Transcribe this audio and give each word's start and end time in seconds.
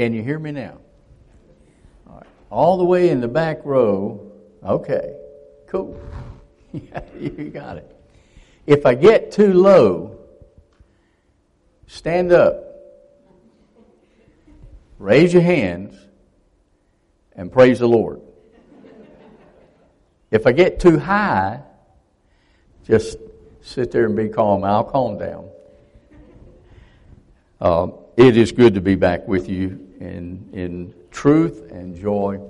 Can 0.00 0.14
you 0.14 0.22
hear 0.22 0.38
me 0.38 0.50
now? 0.50 0.78
All, 2.08 2.16
right. 2.16 2.26
All 2.48 2.78
the 2.78 2.84
way 2.86 3.10
in 3.10 3.20
the 3.20 3.28
back 3.28 3.60
row. 3.66 4.32
Okay, 4.64 5.14
cool. 5.66 6.00
you 6.72 7.50
got 7.52 7.76
it. 7.76 7.94
If 8.66 8.86
I 8.86 8.94
get 8.94 9.30
too 9.30 9.52
low, 9.52 10.16
stand 11.86 12.32
up, 12.32 12.64
raise 14.98 15.34
your 15.34 15.42
hands, 15.42 15.98
and 17.36 17.52
praise 17.52 17.78
the 17.78 17.88
Lord. 17.88 18.22
If 20.30 20.46
I 20.46 20.52
get 20.52 20.80
too 20.80 20.98
high, 20.98 21.60
just 22.86 23.18
sit 23.60 23.90
there 23.90 24.06
and 24.06 24.16
be 24.16 24.30
calm. 24.30 24.64
I'll 24.64 24.82
calm 24.82 25.18
down. 25.18 25.50
Uh, 27.60 27.88
it 28.16 28.38
is 28.38 28.50
good 28.50 28.72
to 28.76 28.80
be 28.80 28.94
back 28.94 29.28
with 29.28 29.50
you 29.50 29.88
in, 30.00 30.48
in 30.52 30.94
truth 31.10 31.70
and 31.70 31.94
joy. 31.94 32.40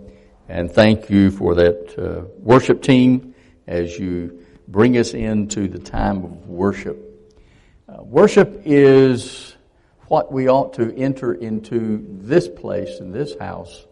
And 0.48 0.70
thank 0.70 1.10
you 1.10 1.30
for 1.30 1.54
that 1.56 1.98
uh, 1.98 2.26
worship 2.38 2.82
team 2.82 3.34
as 3.66 3.98
you 3.98 4.44
bring 4.68 4.96
us 4.96 5.14
into 5.14 5.68
the 5.68 5.78
time 5.78 6.24
of 6.24 6.48
worship. 6.48 7.06
Uh, 7.88 8.02
worship 8.02 8.62
is 8.64 9.56
what 10.06 10.32
we 10.32 10.48
ought 10.48 10.74
to 10.74 10.94
enter 10.96 11.34
into 11.34 12.04
this 12.22 12.48
place 12.48 12.98
in 13.00 13.12
this 13.12 13.36
house 13.38 13.86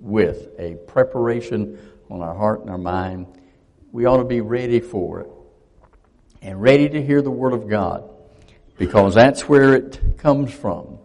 with 0.00 0.48
a 0.58 0.74
preparation 0.86 1.78
on 2.10 2.22
our 2.22 2.34
heart 2.34 2.60
and 2.60 2.70
our 2.70 2.78
mind. 2.78 3.26
We 3.92 4.04
ought 4.04 4.18
to 4.18 4.24
be 4.24 4.40
ready 4.40 4.80
for 4.80 5.20
it 5.20 5.30
and 6.42 6.60
ready 6.60 6.88
to 6.88 7.04
hear 7.04 7.22
the 7.22 7.30
Word 7.30 7.52
of 7.52 7.68
God 7.68 8.08
because 8.78 9.14
that's 9.14 9.48
where 9.48 9.74
it 9.74 10.18
comes 10.18 10.52
from 10.52 10.98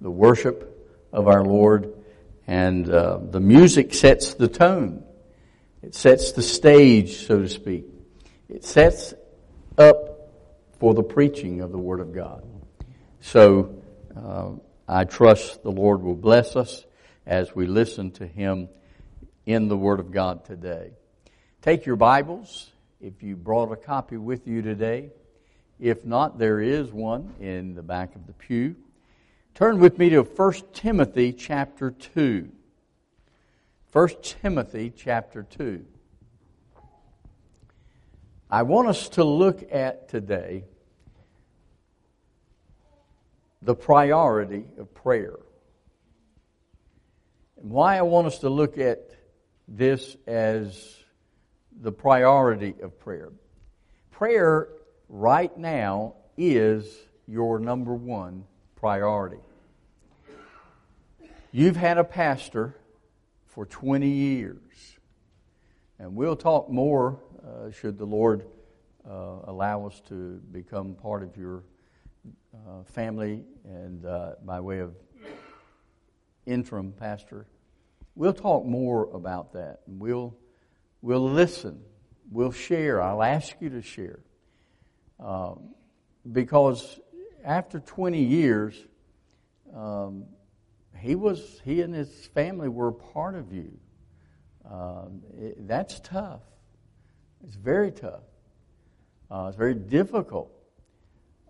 the 0.00 0.10
worship 0.10 0.73
of 1.14 1.28
our 1.28 1.44
Lord. 1.44 1.94
And 2.46 2.90
uh, 2.90 3.18
the 3.30 3.40
music 3.40 3.94
sets 3.94 4.34
the 4.34 4.48
tone, 4.48 5.02
it 5.82 5.94
sets 5.94 6.32
the 6.32 6.42
stage, 6.42 7.26
so 7.26 7.40
to 7.40 7.48
speak. 7.48 7.86
It 8.48 8.64
sets 8.64 9.14
up 9.78 10.30
for 10.78 10.92
the 10.92 11.02
preaching 11.02 11.62
of 11.62 11.72
the 11.72 11.78
Word 11.78 12.00
of 12.00 12.14
God. 12.14 12.44
So 13.20 13.82
uh, 14.14 14.50
I 14.86 15.04
trust 15.04 15.62
the 15.62 15.70
Lord 15.70 16.02
will 16.02 16.14
bless 16.14 16.56
us 16.56 16.84
as 17.26 17.54
we 17.54 17.66
listen 17.66 18.10
to 18.12 18.26
Him 18.26 18.68
in 19.46 19.68
the 19.68 19.76
Word 19.76 20.00
of 20.00 20.10
God 20.10 20.44
today. 20.44 20.90
Take 21.62 21.86
your 21.86 21.96
Bibles, 21.96 22.70
if 23.00 23.22
you 23.22 23.36
brought 23.36 23.72
a 23.72 23.76
copy 23.76 24.18
with 24.18 24.46
you 24.46 24.60
today. 24.60 25.10
If 25.80 26.04
not, 26.04 26.38
there 26.38 26.60
is 26.60 26.92
one 26.92 27.32
in 27.40 27.74
the 27.74 27.82
back 27.82 28.14
of 28.14 28.26
the 28.26 28.34
pew. 28.34 28.76
Turn 29.54 29.78
with 29.78 29.98
me 29.98 30.10
to 30.10 30.22
1 30.22 30.52
Timothy 30.72 31.32
chapter 31.32 31.92
2. 31.92 32.50
1 33.92 34.08
Timothy 34.20 34.90
chapter 34.90 35.44
2. 35.44 35.84
I 38.50 38.62
want 38.64 38.88
us 38.88 39.10
to 39.10 39.22
look 39.22 39.62
at 39.70 40.08
today 40.08 40.64
the 43.62 43.76
priority 43.76 44.64
of 44.76 44.92
prayer. 44.92 45.38
And 47.56 47.70
why 47.70 47.96
I 47.96 48.02
want 48.02 48.26
us 48.26 48.40
to 48.40 48.48
look 48.48 48.76
at 48.76 49.08
this 49.68 50.16
as 50.26 50.96
the 51.80 51.92
priority 51.92 52.74
of 52.82 52.98
prayer. 52.98 53.30
Prayer 54.10 54.66
right 55.08 55.56
now 55.56 56.14
is 56.36 56.92
your 57.28 57.60
number 57.60 57.94
one 57.94 58.46
priority. 58.84 59.43
You've 61.56 61.76
had 61.76 61.98
a 61.98 62.02
pastor 62.04 62.74
for 63.46 63.64
20 63.64 64.08
years, 64.08 64.98
and 66.00 66.16
we'll 66.16 66.34
talk 66.34 66.68
more 66.68 67.20
uh, 67.46 67.70
should 67.70 67.96
the 67.96 68.04
Lord 68.04 68.44
uh, 69.08 69.36
allow 69.44 69.86
us 69.86 70.02
to 70.08 70.40
become 70.50 70.96
part 70.96 71.22
of 71.22 71.36
your 71.36 71.62
uh, 72.52 72.82
family 72.82 73.44
and 73.64 74.04
uh, 74.04 74.32
by 74.44 74.58
way 74.58 74.80
of 74.80 74.96
interim 76.44 76.90
pastor. 76.90 77.46
We'll 78.16 78.32
talk 78.32 78.64
more 78.64 79.08
about 79.14 79.52
that. 79.52 79.82
We'll, 79.86 80.34
we'll 81.02 81.30
listen. 81.30 81.82
We'll 82.32 82.50
share. 82.50 83.00
I'll 83.00 83.22
ask 83.22 83.54
you 83.60 83.70
to 83.70 83.80
share. 83.80 84.18
Um, 85.20 85.68
because 86.32 86.98
after 87.44 87.78
20 87.78 88.24
years, 88.24 88.74
um, 89.72 90.24
he 91.04 91.14
was 91.14 91.60
he 91.64 91.82
and 91.82 91.94
his 91.94 92.08
family 92.28 92.68
were 92.68 92.88
a 92.88 92.92
part 92.92 93.34
of 93.34 93.52
you. 93.52 93.70
Um, 94.64 95.20
it, 95.38 95.68
that's 95.68 96.00
tough. 96.00 96.40
It's 97.46 97.56
very 97.56 97.92
tough. 97.92 98.22
Uh, 99.30 99.46
it's 99.48 99.56
very 99.58 99.74
difficult. 99.74 100.50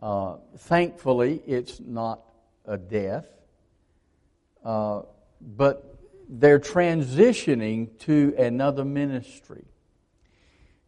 Uh, 0.02 0.38
thankfully, 0.58 1.40
it's 1.46 1.78
not 1.78 2.20
a 2.64 2.76
death, 2.76 3.28
uh, 4.64 5.02
but 5.40 6.00
they're 6.28 6.58
transitioning 6.58 7.96
to 8.00 8.34
another 8.36 8.84
ministry. 8.84 9.64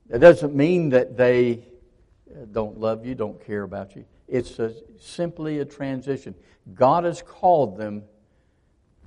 That 0.09 0.19
doesn't 0.19 0.57
mean 0.57 0.89
that 0.89 1.17
they 1.17 1.63
don't 2.51 2.81
love 2.81 3.07
you, 3.07 3.15
don't 3.15 3.45
care 3.47 3.63
about 3.63 3.95
you. 3.95 4.05
It's 4.27 4.59
a, 4.59 4.75
simply 4.99 5.61
a 5.61 5.65
transition. 5.65 6.35
God 6.75 7.05
has 7.05 7.23
called 7.23 7.77
them 7.77 8.03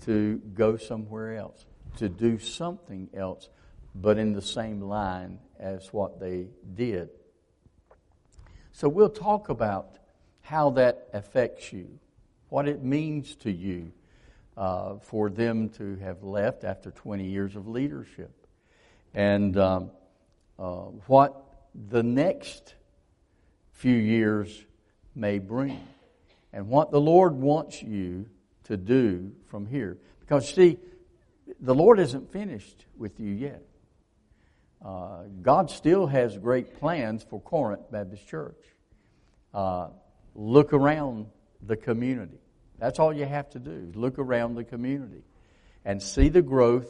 to 0.06 0.42
go 0.54 0.78
somewhere 0.78 1.36
else, 1.36 1.66
to 1.98 2.10
do 2.10 2.40
something 2.40 3.10
else, 3.14 3.50
but 3.96 4.18
in 4.18 4.34
the 4.34 4.42
same 4.42 4.82
line 4.82 5.40
as 5.60 5.92
what 5.92 6.20
they 6.20 6.48
did. 6.76 7.10
So 8.72 8.88
we'll 8.88 9.10
talk 9.10 9.50
about 9.50 9.98
how 10.42 10.70
that 10.72 11.10
affects 11.14 11.74
you, 11.74 12.00
what 12.50 12.68
it 12.68 12.84
means 12.84 13.36
to 13.38 13.52
you 13.52 13.92
uh, 14.56 14.96
for 15.00 15.30
them 15.30 15.70
to 15.70 15.96
have 15.98 16.24
left 16.24 16.64
after 16.64 16.92
20 16.92 17.26
years 17.26 17.56
of 17.56 17.68
leadership, 17.68 18.32
and 19.14 19.58
um, 19.58 19.92
uh, 20.58 20.86
what 21.08 21.46
the 21.90 22.04
next 22.04 22.76
few 23.74 23.96
years 23.96 24.66
may 25.16 25.40
bring, 25.40 25.86
and 26.52 26.68
what 26.68 26.92
the 26.92 27.00
Lord 27.00 27.34
wants 27.34 27.82
you 27.82 28.26
to 28.70 28.78
do 28.78 29.32
from 29.48 29.66
here. 29.66 29.98
Because, 30.22 30.48
see, 30.48 30.78
the 31.60 31.76
Lord 31.76 32.00
isn't 32.00 32.32
finished 32.32 32.86
with 32.98 33.20
you 33.20 33.32
yet. 33.32 33.64
Uh, 34.84 35.24
God 35.42 35.70
still 35.70 36.08
has 36.08 36.38
great 36.38 36.80
plans 36.80 37.26
for 37.30 37.42
Corinth 37.42 37.92
Baptist 37.92 38.28
Church. 38.28 38.64
Uh, 39.54 39.90
look 40.36 40.72
around 40.72 41.26
the 41.62 41.76
community. 41.76 42.38
That's 42.78 43.00
all 43.00 43.12
you 43.12 43.26
have 43.26 43.50
to 43.50 43.60
do. 43.60 43.92
Look 43.94 44.20
around 44.20 44.56
the 44.56 44.64
community 44.64 45.24
and 45.84 46.02
see 46.02 46.30
the 46.30 46.42
growth 46.42 46.88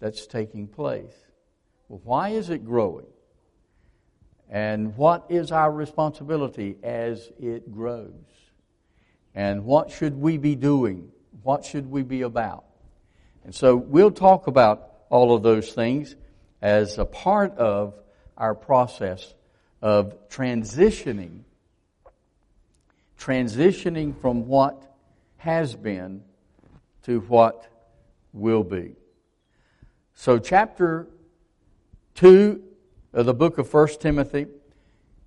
that's 0.00 0.26
taking 0.26 0.66
place. 0.66 1.14
Well, 1.88 2.00
why 2.04 2.30
is 2.30 2.50
it 2.50 2.64
growing? 2.64 3.06
And 4.50 4.96
what 4.96 5.26
is 5.30 5.52
our 5.52 5.72
responsibility 5.72 6.76
as 6.82 7.30
it 7.38 7.72
grows? 7.72 8.12
And 9.34 9.64
what 9.64 9.90
should 9.90 10.20
we 10.20 10.38
be 10.38 10.54
doing? 10.54 11.10
What 11.42 11.64
should 11.64 11.90
we 11.90 12.02
be 12.02 12.22
about? 12.22 12.64
And 13.44 13.54
so 13.54 13.76
we'll 13.76 14.10
talk 14.10 14.46
about 14.46 14.90
all 15.08 15.34
of 15.34 15.42
those 15.42 15.72
things 15.72 16.16
as 16.60 16.98
a 16.98 17.04
part 17.04 17.56
of 17.58 17.94
our 18.36 18.54
process 18.54 19.34
of 19.80 20.28
transitioning, 20.28 21.40
transitioning 23.18 24.18
from 24.20 24.46
what 24.46 24.94
has 25.38 25.74
been 25.74 26.22
to 27.02 27.20
what 27.20 27.66
will 28.32 28.62
be. 28.62 28.94
So, 30.14 30.38
chapter 30.38 31.08
2 32.14 32.62
of 33.12 33.26
the 33.26 33.34
book 33.34 33.58
of 33.58 33.72
1 33.72 33.88
Timothy. 34.00 34.46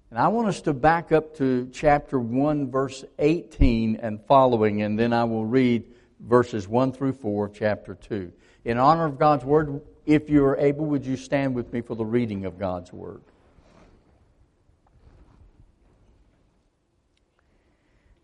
And 0.09 0.19
I 0.19 0.27
want 0.27 0.47
us 0.47 0.61
to 0.61 0.73
back 0.73 1.11
up 1.11 1.35
to 1.37 1.69
chapter 1.73 2.19
1, 2.19 2.69
verse 2.69 3.03
18 3.19 3.97
and 3.97 4.23
following, 4.25 4.81
and 4.81 4.97
then 4.97 5.13
I 5.13 5.23
will 5.23 5.45
read 5.45 5.83
verses 6.19 6.67
1 6.67 6.93
through 6.93 7.13
4 7.13 7.45
of 7.45 7.53
chapter 7.53 7.95
2. 7.95 8.31
In 8.65 8.77
honor 8.77 9.05
of 9.05 9.17
God's 9.17 9.43
Word, 9.43 9.81
if 10.05 10.29
you 10.29 10.45
are 10.45 10.57
able, 10.57 10.85
would 10.85 11.05
you 11.05 11.17
stand 11.17 11.55
with 11.55 11.73
me 11.73 11.81
for 11.81 11.95
the 11.95 12.05
reading 12.05 12.45
of 12.45 12.59
God's 12.59 12.93
Word? 12.93 13.21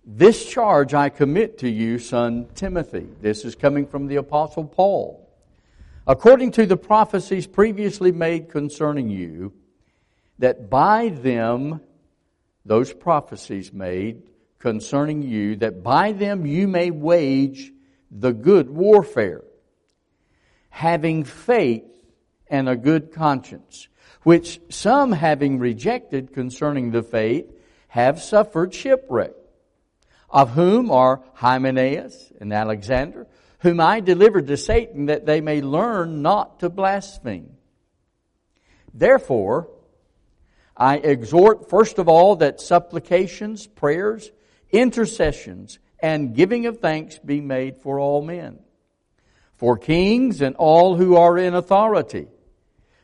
This 0.06 0.46
charge 0.46 0.94
I 0.94 1.10
commit 1.10 1.58
to 1.60 1.70
you, 1.70 2.00
son 2.00 2.48
Timothy. 2.56 3.08
This 3.22 3.46
is 3.46 3.56
coming 3.56 3.86
from 3.86 4.08
the 4.08 4.18
Apostle 4.18 4.66
Paul 4.66 5.22
according 6.08 6.52
to 6.52 6.66
the 6.66 6.78
prophecies 6.78 7.48
previously 7.48 8.12
made 8.12 8.50
concerning 8.50 9.10
you, 9.10 9.54
that 10.42 10.70
by 10.72 11.10
them, 11.10 11.82
those 12.66 12.92
prophecies 12.92 13.72
made 13.72 14.24
concerning 14.58 15.22
you, 15.22 15.56
that 15.58 15.84
by 15.84 16.12
them 16.12 16.48
you 16.48 16.68
may 16.68 16.90
wage 16.90 17.72
the 18.10 18.34
good 18.34 18.70
warfare, 18.70 19.44
having 20.70 21.24
faith 21.24 21.86
and 22.48 22.68
a 22.68 22.76
good 22.76 23.12
conscience, 23.12 23.88
which 24.24 24.60
some 24.70 25.12
having 25.12 25.60
rejected 25.60 26.34
concerning 26.34 26.90
the 26.90 27.04
faith 27.04 27.46
have 27.88 28.20
suffered 28.20 28.74
shipwreck, 28.74 29.34
of 30.28 30.50
whom 30.52 30.90
are 30.90 31.24
Hymenaeus 31.36 32.34
and 32.40 32.52
Alexander, 32.52 33.28
whom 33.60 33.80
I 33.80 34.00
delivered 34.00 34.48
to 34.48 34.58
Satan 34.58 35.06
that 35.06 35.28
they 35.28 35.40
may 35.40 35.62
learn 35.62 36.24
not 36.24 36.62
to 36.62 36.70
blaspheme. 36.70 37.58
Therefore, 38.92 39.70
I 40.82 40.96
exhort 40.96 41.70
first 41.70 42.00
of 42.00 42.10
all 42.10 42.38
that 42.38 42.60
supplications, 42.60 43.68
prayers, 43.68 44.32
intercessions, 44.72 45.78
and 46.00 46.34
giving 46.34 46.66
of 46.66 46.80
thanks 46.80 47.20
be 47.20 47.40
made 47.40 47.78
for 47.78 48.00
all 48.00 48.24
men, 48.24 48.58
for 49.54 49.78
kings 49.78 50.42
and 50.42 50.56
all 50.56 50.96
who 50.96 51.16
are 51.18 51.38
in 51.38 51.54
authority, 51.54 52.30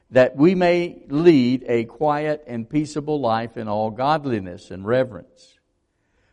that 0.10 0.36
we 0.36 0.56
may 0.56 1.04
lead 1.08 1.66
a 1.68 1.84
quiet 1.84 2.44
and 2.48 2.68
peaceable 2.68 3.22
life 3.22 3.58
in 3.58 3.68
all 3.68 3.92
godliness 3.92 4.72
and 4.72 4.84
reverence. 4.84 5.60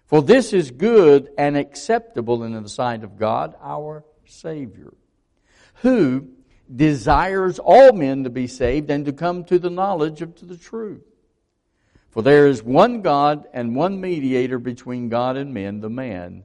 For 0.07 0.23
this 0.23 0.55
is 0.55 0.71
good 0.71 1.29
and 1.37 1.59
acceptable 1.59 2.43
in 2.43 2.55
the 2.55 2.71
sight 2.71 3.05
of 3.05 3.19
God 3.19 3.55
our 3.61 4.03
Savior, 4.25 4.95
who 5.83 6.27
desires 6.75 7.59
all 7.59 7.93
men 7.93 8.25
to 8.25 8.31
be 8.31 8.47
saved 8.47 8.89
and 8.89 9.05
to 9.05 9.13
come 9.13 9.45
to 9.45 9.59
the 9.59 9.69
knowledge 9.69 10.23
of 10.23 10.37
the 10.41 10.57
truth. 10.57 11.03
For 12.15 12.23
there 12.23 12.47
is 12.47 12.63
one 12.63 13.03
God 13.03 13.49
and 13.53 13.75
one 13.75 14.01
mediator 14.01 14.61
between 14.61 15.09
God 15.09 15.37
and 15.37 15.53
men, 15.53 15.81
the 15.81 15.91
man, 15.91 16.45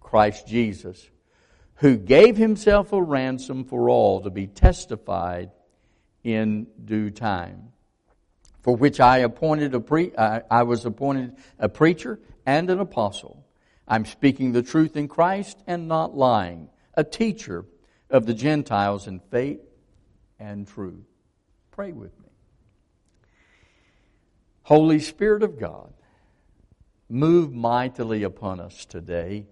Christ 0.00 0.48
Jesus, 0.48 1.08
who 1.76 1.96
gave 1.96 2.36
himself 2.36 2.92
a 2.92 3.00
ransom 3.00 3.62
for 3.62 3.88
all 3.88 4.20
to 4.22 4.30
be 4.30 4.48
testified 4.48 5.52
in 6.24 6.66
due 6.84 7.10
time. 7.10 7.68
For 8.62 8.74
which 8.74 8.98
I 8.98 9.18
appointed 9.18 9.76
a 9.76 9.80
pre- 9.80 10.12
I 10.16 10.64
was 10.64 10.84
appointed 10.84 11.36
a 11.60 11.68
preacher 11.68 12.18
and 12.44 12.68
an 12.68 12.80
apostle. 12.80 13.46
I'm 13.86 14.04
speaking 14.04 14.50
the 14.50 14.60
truth 14.60 14.96
in 14.96 15.06
Christ 15.06 15.62
and 15.68 15.86
not 15.86 16.16
lying, 16.16 16.68
a 16.94 17.04
teacher 17.04 17.64
of 18.10 18.26
the 18.26 18.34
Gentiles 18.34 19.06
in 19.06 19.20
faith 19.20 19.60
and 20.40 20.66
truth. 20.66 21.06
Pray 21.70 21.92
with 21.92 22.18
me. 22.18 22.19
Holy 24.70 25.00
Spirit 25.00 25.42
of 25.42 25.58
God, 25.58 25.92
move 27.08 27.52
mightily 27.52 28.22
upon 28.22 28.60
us 28.60 28.84
today 28.84 29.48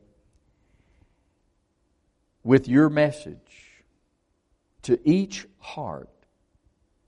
with 2.44 2.69
your 2.69 2.88
message 2.88 3.82
to 4.82 4.97
each 5.03 5.44
heart 5.59 6.09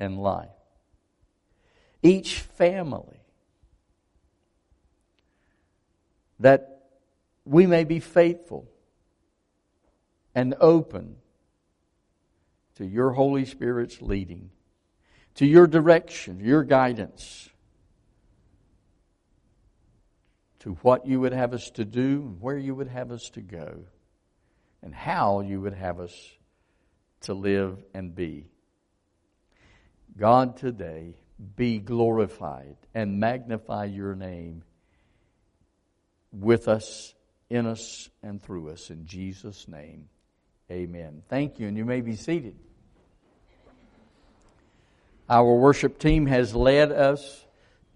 and 0.00 0.20
life, 0.20 0.48
each 2.02 2.40
family, 2.40 3.20
that 6.40 6.86
we 7.44 7.64
may 7.64 7.84
be 7.84 8.00
faithful 8.00 8.68
and 10.34 10.56
open 10.60 11.14
to 12.74 12.84
your 12.84 13.12
Holy 13.12 13.44
Spirit's 13.44 14.02
leading, 14.02 14.50
to 15.36 15.46
your 15.46 15.68
direction, 15.68 16.40
your 16.40 16.64
guidance, 16.64 17.50
to 20.60 20.72
what 20.82 21.06
you 21.06 21.20
would 21.20 21.32
have 21.32 21.52
us 21.52 21.70
to 21.70 21.84
do 21.84 22.22
and 22.26 22.40
where 22.40 22.58
you 22.58 22.74
would 22.74 22.88
have 22.88 23.10
us 23.10 23.30
to 23.30 23.40
go 23.40 23.84
and 24.82 24.94
how 24.94 25.40
you 25.40 25.60
would 25.60 25.74
have 25.74 26.00
us 26.00 26.14
to 27.22 27.34
live 27.34 27.82
and 27.94 28.14
be. 28.14 28.48
God, 30.16 30.56
today, 30.56 31.14
be 31.56 31.78
glorified 31.78 32.76
and 32.94 33.18
magnify 33.18 33.86
your 33.86 34.14
name 34.14 34.62
with 36.32 36.68
us, 36.68 37.14
in 37.48 37.66
us, 37.66 38.08
and 38.22 38.42
through 38.42 38.70
us. 38.70 38.90
In 38.90 39.06
Jesus' 39.06 39.66
name, 39.66 40.08
amen. 40.70 41.22
Thank 41.28 41.58
you, 41.58 41.68
and 41.68 41.76
you 41.76 41.84
may 41.84 42.00
be 42.00 42.16
seated. 42.16 42.54
Our 45.28 45.54
worship 45.54 45.98
team 45.98 46.26
has 46.26 46.54
led 46.54 46.92
us 46.92 47.44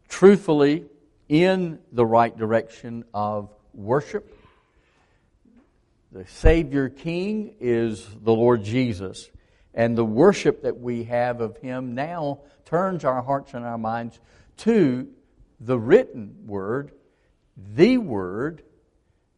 truthfully 0.08 0.87
in 1.29 1.79
the 1.93 2.06
right 2.06 2.37
direction 2.37 3.05
of 3.12 3.50
worship 3.73 4.35
the 6.15 6.25
Savior 6.29 6.88
King 6.91 7.56
is 7.59 8.06
the 8.23 8.32
Lord 8.32 8.62
Jesus. 8.62 9.29
And 9.75 9.99
the 9.99 10.05
worship 10.05 10.62
that 10.62 10.79
we 10.79 11.03
have 11.05 11.41
of 11.41 11.56
Him 11.56 11.97
now 11.97 12.43
turns 12.65 13.05
our 13.05 13.21
hearts 13.21 13.53
and 13.53 13.65
our 13.65 13.76
minds 13.76 14.21
to 14.59 15.09
the 15.59 15.76
written 15.76 16.37
Word, 16.47 16.93
the 17.56 17.99
Word 17.99 18.62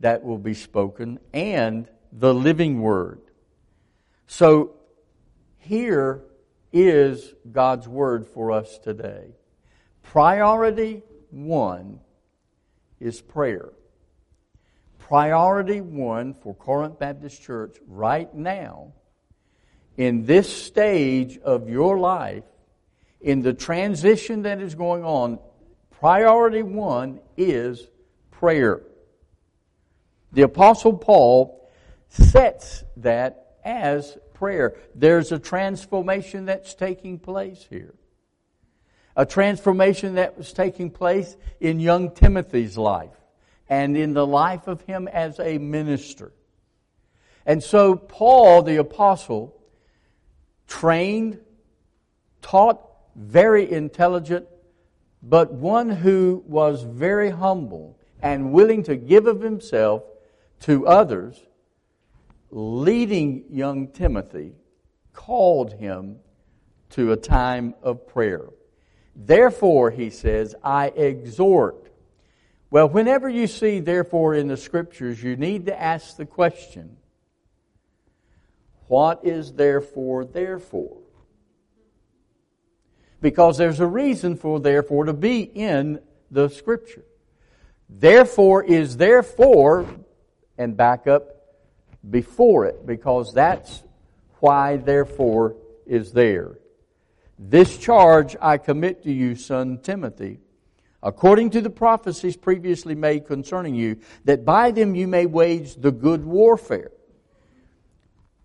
that 0.00 0.22
will 0.22 0.36
be 0.36 0.52
spoken, 0.52 1.18
and 1.32 1.88
the 2.12 2.34
living 2.34 2.82
Word. 2.82 3.22
So 4.26 4.74
here 5.56 6.24
is 6.74 7.32
God's 7.50 7.88
Word 7.88 8.26
for 8.26 8.52
us 8.52 8.78
today. 8.78 9.28
Priority 10.02 11.02
one 11.30 12.00
is 13.00 13.20
prayer 13.20 13.70
priority 15.06 15.80
one 15.80 16.34
for 16.34 16.52
Corinth 16.52 16.98
Baptist 16.98 17.40
Church 17.40 17.76
right 17.86 18.32
now, 18.34 18.92
in 19.96 20.26
this 20.26 20.52
stage 20.52 21.38
of 21.38 21.68
your 21.68 21.96
life, 21.96 22.42
in 23.20 23.40
the 23.40 23.54
transition 23.54 24.42
that 24.42 24.60
is 24.60 24.74
going 24.74 25.04
on, 25.04 25.38
priority 26.00 26.64
one 26.64 27.20
is 27.36 27.86
prayer. 28.32 28.82
The 30.32 30.42
Apostle 30.42 30.94
Paul 30.94 31.70
sets 32.08 32.82
that 32.96 33.58
as 33.64 34.18
prayer. 34.34 34.76
There's 34.96 35.30
a 35.30 35.38
transformation 35.38 36.46
that's 36.46 36.74
taking 36.74 37.20
place 37.20 37.64
here. 37.70 37.94
A 39.16 39.24
transformation 39.24 40.16
that 40.16 40.36
was 40.36 40.52
taking 40.52 40.90
place 40.90 41.36
in 41.58 41.80
young 41.80 42.10
Timothy's 42.10 42.76
life 42.76 43.16
and 43.68 43.96
in 43.96 44.12
the 44.12 44.26
life 44.26 44.68
of 44.68 44.82
him 44.82 45.08
as 45.08 45.40
a 45.40 45.58
minister. 45.58 46.32
And 47.46 47.62
so 47.62 47.96
Paul, 47.96 48.62
the 48.62 48.76
apostle, 48.76 49.60
trained, 50.66 51.40
taught, 52.42 52.82
very 53.14 53.70
intelligent, 53.70 54.46
but 55.22 55.52
one 55.52 55.88
who 55.88 56.44
was 56.46 56.82
very 56.82 57.30
humble 57.30 57.98
and 58.20 58.52
willing 58.52 58.82
to 58.84 58.96
give 58.96 59.26
of 59.26 59.40
himself 59.40 60.02
to 60.60 60.86
others, 60.86 61.40
leading 62.50 63.44
young 63.50 63.88
Timothy, 63.88 64.52
called 65.12 65.72
him 65.72 66.16
to 66.90 67.12
a 67.12 67.16
time 67.16 67.74
of 67.82 68.06
prayer. 68.06 68.48
Therefore, 69.16 69.90
he 69.90 70.10
says, 70.10 70.54
I 70.62 70.88
exhort 70.88 71.86
well, 72.70 72.88
whenever 72.88 73.28
you 73.28 73.46
see, 73.46 73.80
therefore, 73.80 74.34
in 74.34 74.48
the 74.48 74.56
scriptures, 74.56 75.22
you 75.22 75.36
need 75.36 75.66
to 75.66 75.80
ask 75.80 76.16
the 76.16 76.26
question 76.26 76.96
what 78.88 79.24
is 79.24 79.52
therefore, 79.52 80.24
therefore? 80.24 80.98
Because 83.20 83.56
there's 83.56 83.80
a 83.80 83.86
reason 83.86 84.36
for 84.36 84.60
therefore 84.60 85.06
to 85.06 85.12
be 85.12 85.40
in 85.40 86.00
the 86.30 86.48
scripture. 86.48 87.04
Therefore 87.88 88.62
is 88.62 88.96
therefore, 88.96 89.86
and 90.58 90.76
back 90.76 91.06
up 91.06 91.30
before 92.08 92.66
it, 92.66 92.86
because 92.86 93.32
that's 93.32 93.82
why 94.40 94.76
therefore 94.76 95.56
is 95.86 96.12
there. 96.12 96.58
This 97.38 97.76
charge 97.76 98.36
I 98.40 98.58
commit 98.58 99.02
to 99.04 99.12
you, 99.12 99.34
son 99.34 99.78
Timothy 99.82 100.40
according 101.06 101.50
to 101.50 101.60
the 101.60 101.70
prophecies 101.70 102.36
previously 102.36 102.96
made 102.96 103.26
concerning 103.26 103.76
you, 103.76 103.96
that 104.24 104.44
by 104.44 104.72
them 104.72 104.96
you 104.96 105.06
may 105.06 105.24
wage 105.24 105.76
the 105.76 105.92
good 105.92 106.24
warfare. 106.24 106.90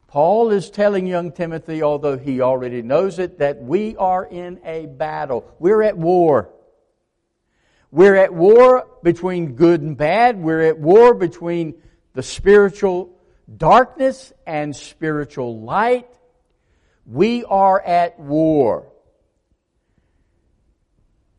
Paul 0.08 0.52
is 0.52 0.70
telling 0.70 1.08
young 1.08 1.32
Timothy, 1.32 1.82
although 1.82 2.18
he 2.18 2.40
already 2.40 2.84
knows 2.84 3.18
it, 3.18 3.40
that 3.40 3.64
we 3.64 3.96
are 3.96 4.26
in 4.26 4.60
a 4.64 4.86
battle. 4.86 5.50
We're 5.58 5.82
at 5.82 5.98
war. 5.98 6.50
We're 7.90 8.16
at 8.16 8.34
war 8.34 8.88
between 9.02 9.56
good 9.56 9.82
and 9.82 9.98
bad. 9.98 10.38
We're 10.38 10.62
at 10.62 10.78
war 10.78 11.16
between 11.16 11.76
the 12.14 12.24
spiritual 12.24 13.18
darkness 13.58 14.34
and 14.46 14.76
spiritual 14.76 15.62
light. 15.62 16.08
We 17.06 17.44
are 17.44 17.82
at 17.82 18.20
war. 18.20 18.88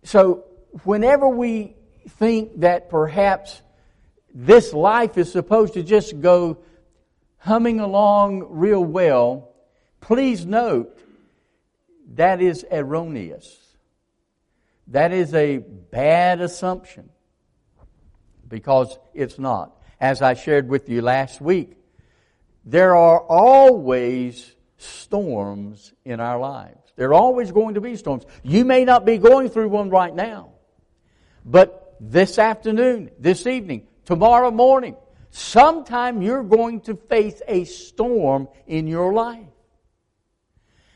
So 0.05 0.45
whenever 0.85 1.29
we 1.29 1.77
think 2.09 2.61
that 2.61 2.91
perhaps 2.91 3.63
this 4.35 4.73
life 4.73 5.19
is 5.19 5.31
supposed 5.31 5.75
to 5.75 5.83
just 5.83 6.21
go 6.21 6.59
humming 7.39 7.81
along 7.81 8.47
real 8.51 8.85
well, 8.85 9.53
please 10.01 10.45
note 10.45 10.99
that 12.15 12.41
is 12.41 12.65
erroneous. 12.71 13.59
That 14.89 15.13
is 15.13 15.33
a 15.35 15.59
bad 15.59 16.41
assumption 16.41 17.11
because 18.49 18.99
it's 19.15 19.39
not. 19.39 19.77
As 20.01 20.21
I 20.21 20.35
shared 20.35 20.69
with 20.69 20.89
you 20.89 21.01
last 21.01 21.41
week, 21.41 21.77
there 22.65 22.95
are 22.97 23.21
always 23.21 24.55
storms 24.83 25.93
in 26.05 26.21
our 26.21 26.39
lives. 26.39 26.93
There 26.97 27.09
are 27.09 27.15
always 27.15 27.53
going 27.53 27.75
to 27.75 27.81
be 27.81 27.97
storms. 27.97 28.25
You 28.43 28.65
may 28.65 28.85
not 28.85 29.05
be 29.05 29.19
going 29.19 29.49
through 29.49 29.69
one 29.69 29.91
right 29.91 30.15
now, 30.15 30.51
but 31.45 31.97
this 32.01 32.39
afternoon, 32.39 33.11
this 33.19 33.47
evening, 33.47 33.87
tomorrow 34.05 34.51
morning, 34.51 34.97
sometime 35.31 36.21
you're 36.21 36.43
going 36.43 36.81
to 36.83 36.95
face 36.95 37.41
a 37.47 37.65
storm 37.65 38.49
in 38.67 38.87
your 38.87 39.13
life. 39.13 39.47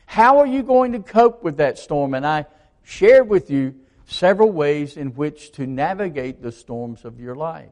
How 0.05 0.39
are 0.39 0.47
you 0.47 0.63
going 0.63 0.93
to 0.93 0.99
cope 0.99 1.43
with 1.43 1.57
that 1.57 1.77
storm? 1.77 2.13
And 2.13 2.25
I 2.25 2.45
shared 2.83 3.27
with 3.27 3.49
you 3.49 3.75
several 4.05 4.51
ways 4.51 4.95
in 4.95 5.09
which 5.15 5.51
to 5.53 5.67
navigate 5.67 6.41
the 6.41 6.51
storms 6.51 7.03
of 7.03 7.19
your 7.19 7.35
life. 7.35 7.71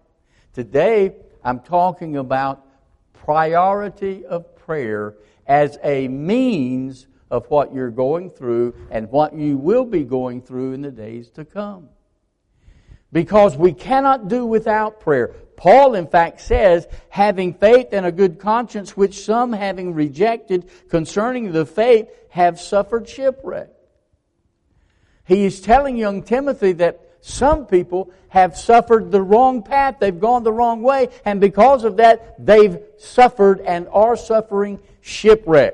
Today, 0.53 1.15
I'm 1.43 1.59
talking 1.59 2.17
about 2.17 2.64
priority 3.25 4.23
of 4.25 4.55
prayer 4.55 5.15
as 5.47 5.79
a 5.83 6.07
means 6.07 7.07
of 7.31 7.49
what 7.49 7.73
you're 7.73 7.89
going 7.89 8.29
through 8.29 8.75
and 8.91 9.09
what 9.09 9.33
you 9.33 9.57
will 9.57 9.83
be 9.83 10.03
going 10.03 10.41
through 10.41 10.73
in 10.73 10.81
the 10.81 10.91
days 10.91 11.29
to 11.31 11.43
come. 11.43 11.89
Because 13.11 13.57
we 13.57 13.73
cannot 13.73 14.27
do 14.27 14.45
without 14.45 14.99
prayer. 14.99 15.33
Paul, 15.57 15.95
in 15.95 16.07
fact, 16.07 16.41
says, 16.41 16.87
having 17.09 17.53
faith 17.53 17.87
and 17.93 18.05
a 18.05 18.11
good 18.11 18.39
conscience, 18.39 18.95
which 18.95 19.23
some 19.23 19.53
having 19.53 19.93
rejected 19.93 20.69
concerning 20.89 21.51
the 21.51 21.65
faith 21.65 22.09
have 22.29 22.59
suffered 22.59 23.09
shipwreck. 23.09 23.69
He 25.25 25.45
is 25.45 25.61
telling 25.61 25.97
young 25.97 26.21
Timothy 26.21 26.73
that 26.73 27.04
some 27.27 27.65
people 27.65 28.11
have 28.27 28.55
suffered 28.55 29.11
the 29.11 29.19
wrong 29.19 29.63
path. 29.63 29.95
They've 29.99 30.19
gone 30.19 30.43
the 30.43 30.51
wrong 30.51 30.83
way. 30.83 31.09
And 31.25 31.41
because 31.41 31.83
of 31.83 31.97
that, 31.97 32.35
they've 32.37 32.77
suffered 32.99 33.61
and 33.61 33.87
are 33.91 34.15
suffering 34.15 34.79
shipwreck. 35.01 35.73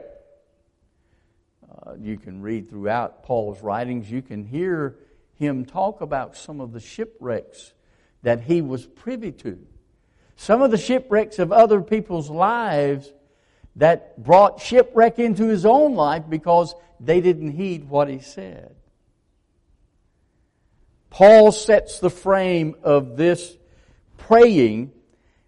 Uh, 1.70 1.96
you 2.00 2.16
can 2.16 2.42
read 2.42 2.70
throughout 2.70 3.24
Paul's 3.24 3.62
writings, 3.62 4.10
you 4.10 4.22
can 4.22 4.46
hear 4.46 4.96
him 5.40 5.66
talk 5.66 6.00
about 6.00 6.38
some 6.38 6.62
of 6.62 6.72
the 6.72 6.80
shipwrecks 6.80 7.74
that 8.24 8.40
he 8.44 8.62
was 8.62 8.86
privy 8.86 9.34
to. 9.34 9.60
Some 10.38 10.62
of 10.62 10.72
the 10.72 10.78
shipwrecks 10.78 11.38
of 11.38 11.52
other 11.52 11.82
people's 11.82 12.30
lives 12.30 13.12
that 13.76 14.24
brought 14.24 14.62
shipwreck 14.62 15.20
into 15.20 15.50
his 15.50 15.66
own 15.66 15.96
life 15.96 16.24
because 16.30 16.76
they 17.02 17.20
didn't 17.20 17.52
heed 17.52 17.90
what 17.90 18.08
he 18.08 18.20
said. 18.20 18.74
Paul 21.12 21.52
sets 21.52 22.00
the 22.00 22.10
frame 22.10 22.76
of 22.84 23.18
this 23.18 23.56
praying 24.18 24.92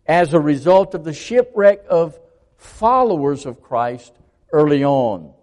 as 0.05 0.33
a 0.33 0.39
result 0.39 0.93
of 0.93 1.05
the 1.05 1.13
shipwreck 1.13 1.85
of 1.89 2.19
followers 2.57 3.45
of 3.45 3.63
Christ 3.63 4.13
early 4.51 4.83
on. 4.83 5.33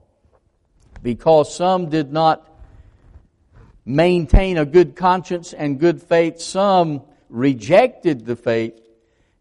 Because 1.03 1.55
some 1.55 1.89
did 1.89 2.13
not 2.13 2.47
maintain 3.87 4.59
a 4.59 4.67
good 4.67 4.95
conscience 4.95 5.55
and 5.55 5.81
good 5.81 6.03
faith, 6.03 6.39
some 6.39 7.03
rejected 7.31 8.27
the 8.27 8.37
faith, 8.37 8.79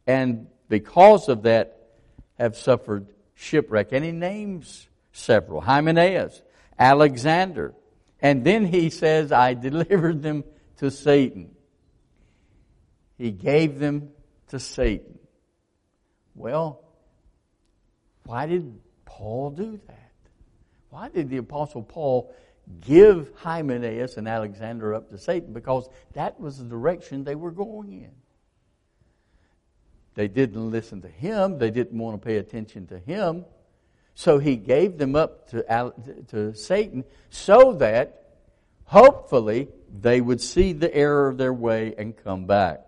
and 0.08 0.48
because 0.70 1.28
of 1.28 1.44
that 1.44 1.90
have 2.38 2.56
suffered 2.56 3.08
shipwreck. 3.36 3.92
And 3.92 4.06
he 4.06 4.14
names 4.14 4.88
several 5.12 5.60
Hymenaeus, 5.60 6.42
Alexander, 6.78 7.74
and 8.22 8.46
then 8.46 8.66
he 8.66 8.90
says, 8.90 9.34
I 9.34 9.54
delivered 9.56 10.24
them 10.24 10.46
to 10.80 10.90
Satan. 10.92 11.52
He 13.18 13.32
gave 13.32 13.80
them 13.80 14.10
to 14.48 14.60
Satan. 14.60 15.20
Well, 16.36 16.82
why 18.26 18.46
did 18.46 18.80
Paul 19.06 19.52
do 19.52 19.80
that? 19.88 20.12
Why 20.90 21.10
did 21.10 21.30
the 21.30 21.38
Apostle 21.38 21.84
Paul 21.84 22.34
give 22.82 23.32
Hymenaeus 23.36 24.18
and 24.18 24.28
Alexander 24.28 24.94
up 24.94 25.10
to 25.10 25.18
Satan? 25.18 25.54
Because 25.54 25.90
that 26.14 26.40
was 26.40 26.58
the 26.58 26.66
direction 26.66 27.24
they 27.24 27.36
were 27.36 27.52
going 27.52 27.92
in. 27.92 28.12
They 30.16 30.28
didn't 30.28 30.72
listen 30.72 31.02
to 31.02 31.08
him, 31.08 31.60
they 31.60 31.72
didn't 31.72 31.98
want 31.98 32.22
to 32.22 32.26
pay 32.26 32.38
attention 32.38 32.88
to 32.88 33.00
him. 33.00 33.46
So 34.16 34.38
he 34.38 34.56
gave 34.58 34.98
them 34.98 35.16
up 35.16 35.50
to, 35.50 35.94
to 36.30 36.54
Satan 36.54 37.06
so 37.30 37.74
that 37.74 38.29
hopefully 38.90 39.68
they 40.02 40.20
would 40.20 40.42
see 40.42 40.74
the 40.74 40.94
error 40.94 41.28
of 41.28 41.38
their 41.38 41.54
way 41.54 41.94
and 41.96 42.18
come 42.18 42.46
back. 42.46 42.82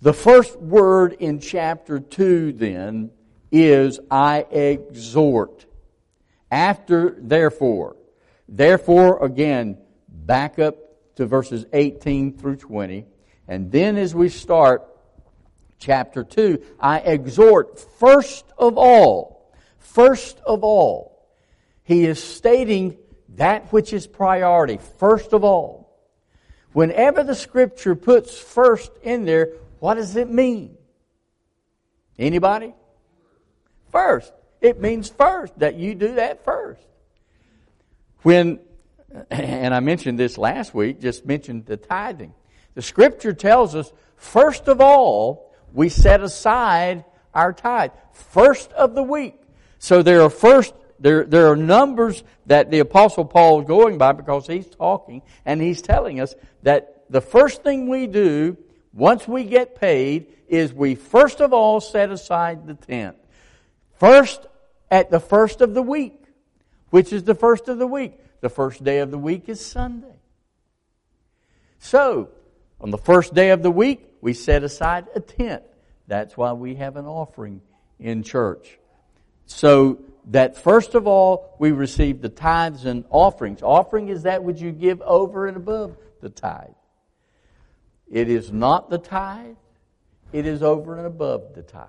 The 0.00 0.14
first 0.14 0.58
word 0.58 1.16
in 1.20 1.40
chapter 1.40 2.00
2 2.00 2.52
then 2.52 3.10
is 3.52 4.00
I 4.10 4.46
exhort. 4.50 5.66
After 6.50 7.16
therefore. 7.18 7.96
Therefore, 8.48 9.22
again, 9.22 9.76
back 10.08 10.58
up 10.58 10.76
to 11.16 11.26
verses 11.26 11.66
18 11.74 12.38
through 12.38 12.56
20. 12.56 13.04
And 13.46 13.70
then 13.70 13.98
as 13.98 14.14
we 14.14 14.30
start 14.30 14.88
chapter 15.78 16.24
2, 16.24 16.62
I 16.80 17.00
exhort 17.00 17.78
first 17.98 18.46
of 18.56 18.78
all, 18.78 19.52
first 19.78 20.40
of 20.46 20.64
all, 20.64 21.14
he 21.82 22.06
is 22.06 22.22
stating 22.22 22.96
that 23.36 23.72
which 23.72 23.92
is 23.92 24.06
priority, 24.06 24.78
first 24.98 25.32
of 25.32 25.44
all. 25.44 25.84
Whenever 26.72 27.22
the 27.22 27.34
scripture 27.34 27.94
puts 27.94 28.38
first 28.38 28.90
in 29.02 29.24
there, 29.24 29.52
what 29.78 29.94
does 29.94 30.16
it 30.16 30.28
mean? 30.28 30.76
Anybody? 32.18 32.74
First. 33.90 34.32
It 34.60 34.80
means 34.80 35.08
first, 35.08 35.58
that 35.58 35.74
you 35.74 35.94
do 35.94 36.14
that 36.14 36.44
first. 36.44 36.82
When, 38.22 38.60
and 39.30 39.74
I 39.74 39.80
mentioned 39.80 40.18
this 40.18 40.38
last 40.38 40.74
week, 40.74 41.00
just 41.00 41.26
mentioned 41.26 41.66
the 41.66 41.76
tithing. 41.76 42.34
The 42.74 42.82
scripture 42.82 43.34
tells 43.34 43.74
us, 43.74 43.92
first 44.16 44.66
of 44.68 44.80
all, 44.80 45.54
we 45.72 45.88
set 45.88 46.22
aside 46.22 47.04
our 47.34 47.52
tithe. 47.52 47.90
First 48.12 48.72
of 48.72 48.94
the 48.94 49.02
week. 49.02 49.38
So 49.78 50.02
there 50.02 50.22
are 50.22 50.30
first 50.30 50.72
there, 50.98 51.24
there 51.24 51.50
are 51.50 51.56
numbers 51.56 52.22
that 52.46 52.70
the 52.70 52.78
Apostle 52.80 53.24
Paul 53.24 53.60
is 53.60 53.66
going 53.66 53.98
by 53.98 54.12
because 54.12 54.46
he's 54.46 54.66
talking 54.66 55.22
and 55.44 55.60
he's 55.60 55.82
telling 55.82 56.20
us 56.20 56.34
that 56.62 57.04
the 57.10 57.20
first 57.20 57.62
thing 57.62 57.88
we 57.88 58.06
do 58.06 58.56
once 58.92 59.26
we 59.26 59.44
get 59.44 59.74
paid 59.74 60.32
is 60.48 60.72
we 60.72 60.94
first 60.94 61.40
of 61.40 61.52
all 61.52 61.80
set 61.80 62.10
aside 62.10 62.66
the 62.66 62.74
tenth. 62.74 63.16
First, 63.94 64.46
at 64.94 65.10
the 65.10 65.20
first 65.20 65.60
of 65.60 65.74
the 65.74 65.82
week. 65.82 66.20
Which 66.90 67.12
is 67.12 67.24
the 67.24 67.34
first 67.34 67.68
of 67.68 67.78
the 67.78 67.86
week? 67.86 68.12
The 68.40 68.48
first 68.48 68.84
day 68.84 69.00
of 69.00 69.10
the 69.10 69.18
week 69.18 69.48
is 69.48 69.60
Sunday. 69.60 70.14
So, 71.80 72.28
on 72.80 72.90
the 72.90 72.98
first 72.98 73.34
day 73.34 73.50
of 73.50 73.62
the 73.62 73.70
week, 73.70 74.06
we 74.20 74.32
set 74.32 74.62
aside 74.62 75.06
a 75.14 75.20
tenth. 75.20 75.64
That's 76.06 76.36
why 76.36 76.52
we 76.52 76.76
have 76.76 76.96
an 76.96 77.06
offering 77.06 77.60
in 77.98 78.22
church. 78.22 78.78
So, 79.46 79.98
that 80.26 80.56
first 80.56 80.94
of 80.94 81.06
all 81.06 81.54
we 81.58 81.72
receive 81.72 82.22
the 82.22 82.28
tithes 82.28 82.84
and 82.86 83.04
offerings. 83.10 83.62
Offering 83.62 84.08
is 84.08 84.22
that 84.22 84.42
which 84.42 84.60
you 84.60 84.72
give 84.72 85.00
over 85.02 85.46
and 85.46 85.56
above 85.56 85.96
the 86.20 86.30
tithe. 86.30 86.70
It 88.10 88.28
is 88.30 88.52
not 88.52 88.90
the 88.90 88.98
tithe, 88.98 89.56
it 90.32 90.46
is 90.46 90.62
over 90.62 90.96
and 90.96 91.06
above 91.06 91.54
the 91.54 91.62
tithe. 91.62 91.88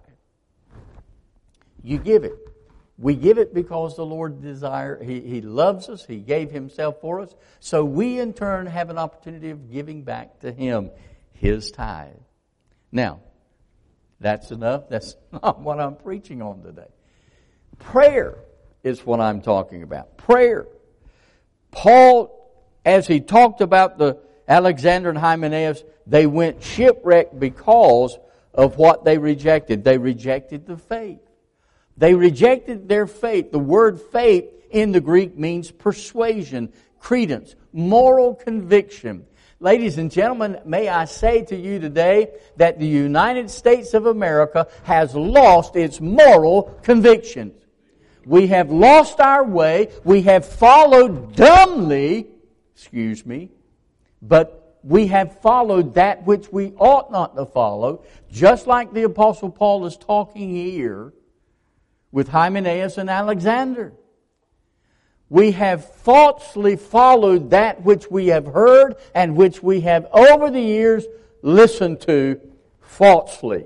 You 1.84 1.98
give 1.98 2.24
it. 2.24 2.34
We 2.98 3.16
give 3.16 3.38
it 3.38 3.54
because 3.54 3.98
the 3.98 4.06
Lord 4.06 4.42
desire 4.42 5.04
he, 5.04 5.20
he 5.20 5.42
loves 5.42 5.90
us, 5.90 6.06
He 6.06 6.18
gave 6.18 6.50
Himself 6.50 7.02
for 7.02 7.20
us. 7.20 7.36
So 7.60 7.84
we 7.84 8.20
in 8.20 8.34
turn 8.34 8.68
have 8.68 8.90
an 8.90 8.98
opportunity 8.98 9.50
of 9.50 9.72
giving 9.72 10.04
back 10.04 10.40
to 10.40 10.52
Him 10.52 10.92
His 11.34 11.72
tithe. 11.72 12.14
Now, 12.92 13.20
that's 14.22 14.52
enough. 14.52 14.88
That's 14.90 15.16
not 15.32 15.60
what 15.60 15.80
I'm 15.80 15.96
preaching 15.96 16.42
on 16.42 16.64
today. 16.64 16.88
Prayer 17.80 18.38
is 18.84 19.06
what 19.06 19.20
I'm 19.20 19.42
talking 19.42 19.84
about. 19.84 20.18
Prayer. 20.18 20.68
Paul, 21.72 22.52
as 22.86 23.08
he 23.08 23.20
talked 23.20 23.62
about 23.62 23.98
the 23.98 24.20
Alexander 24.48 25.10
and 25.10 25.18
Hymenaeus, 25.18 25.84
they 26.08 26.28
went 26.28 26.64
shipwrecked 26.64 27.40
because 27.40 28.18
of 28.54 28.78
what 28.78 29.04
they 29.04 29.18
rejected. 29.18 29.84
They 29.84 29.98
rejected 29.98 30.66
the 30.66 30.78
faith. 30.78 31.20
They 31.98 32.14
rejected 32.14 32.88
their 32.88 33.08
faith. 33.08 33.52
The 33.52 33.60
word 33.60 34.00
faith 34.00 34.46
in 34.70 34.92
the 34.92 35.02
Greek 35.02 35.38
means 35.38 35.72
persuasion, 35.72 36.72
credence, 37.00 37.56
moral 37.74 38.36
conviction. 38.36 39.26
Ladies 39.60 39.98
and 39.98 40.12
gentlemen, 40.12 40.60
may 40.66 40.90
I 40.90 41.06
say 41.06 41.44
to 41.44 41.56
you 41.56 41.80
today 41.80 42.30
that 42.58 42.78
the 42.78 42.86
United 42.86 43.50
States 43.50 43.94
of 43.94 44.06
America 44.06 44.68
has 44.84 45.16
lost 45.16 45.76
its 45.76 46.02
moral 46.02 46.78
convictions. 46.84 47.65
We 48.26 48.48
have 48.48 48.72
lost 48.72 49.20
our 49.20 49.44
way. 49.44 49.90
We 50.04 50.24
have 50.24 50.46
followed 50.46 51.36
dumbly, 51.36 52.28
excuse 52.74 53.26
me, 53.26 53.52
but 54.22 54.80
we 54.84 55.08
have 55.08 55.40
followed 55.42 55.96
that 55.96 56.26
which 56.26 56.52
we 56.52 56.74
ought 56.78 57.12
not 57.12 57.36
to 57.36 57.46
follow, 57.46 58.04
just 58.32 58.68
like 58.68 58.94
the 58.94 59.04
Apostle 59.04 59.50
Paul 59.50 59.86
is 59.86 59.98
talking 59.98 60.50
here 60.50 61.14
with 62.12 62.30
Hymenaeus 62.30 62.98
and 62.98 63.10
Alexander. 63.10 63.94
We 65.30 65.52
have 65.54 65.86
falsely 65.86 66.76
followed 66.76 67.50
that 67.50 67.84
which 67.84 68.12
we 68.12 68.28
have 68.28 68.46
heard 68.46 68.96
and 69.16 69.36
which 69.36 69.64
we 69.64 69.82
have 69.82 70.06
over 70.14 70.52
the 70.52 70.62
years 70.62 71.06
listened 71.42 72.02
to 72.02 72.40
falsely. 72.80 73.66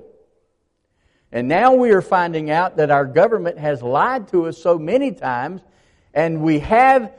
And 1.32 1.46
now 1.46 1.74
we 1.74 1.90
are 1.90 2.02
finding 2.02 2.50
out 2.50 2.76
that 2.76 2.90
our 2.90 3.04
government 3.04 3.58
has 3.58 3.82
lied 3.82 4.28
to 4.28 4.46
us 4.46 4.58
so 4.58 4.78
many 4.78 5.12
times, 5.12 5.62
and 6.12 6.42
we 6.42 6.58
have, 6.60 7.12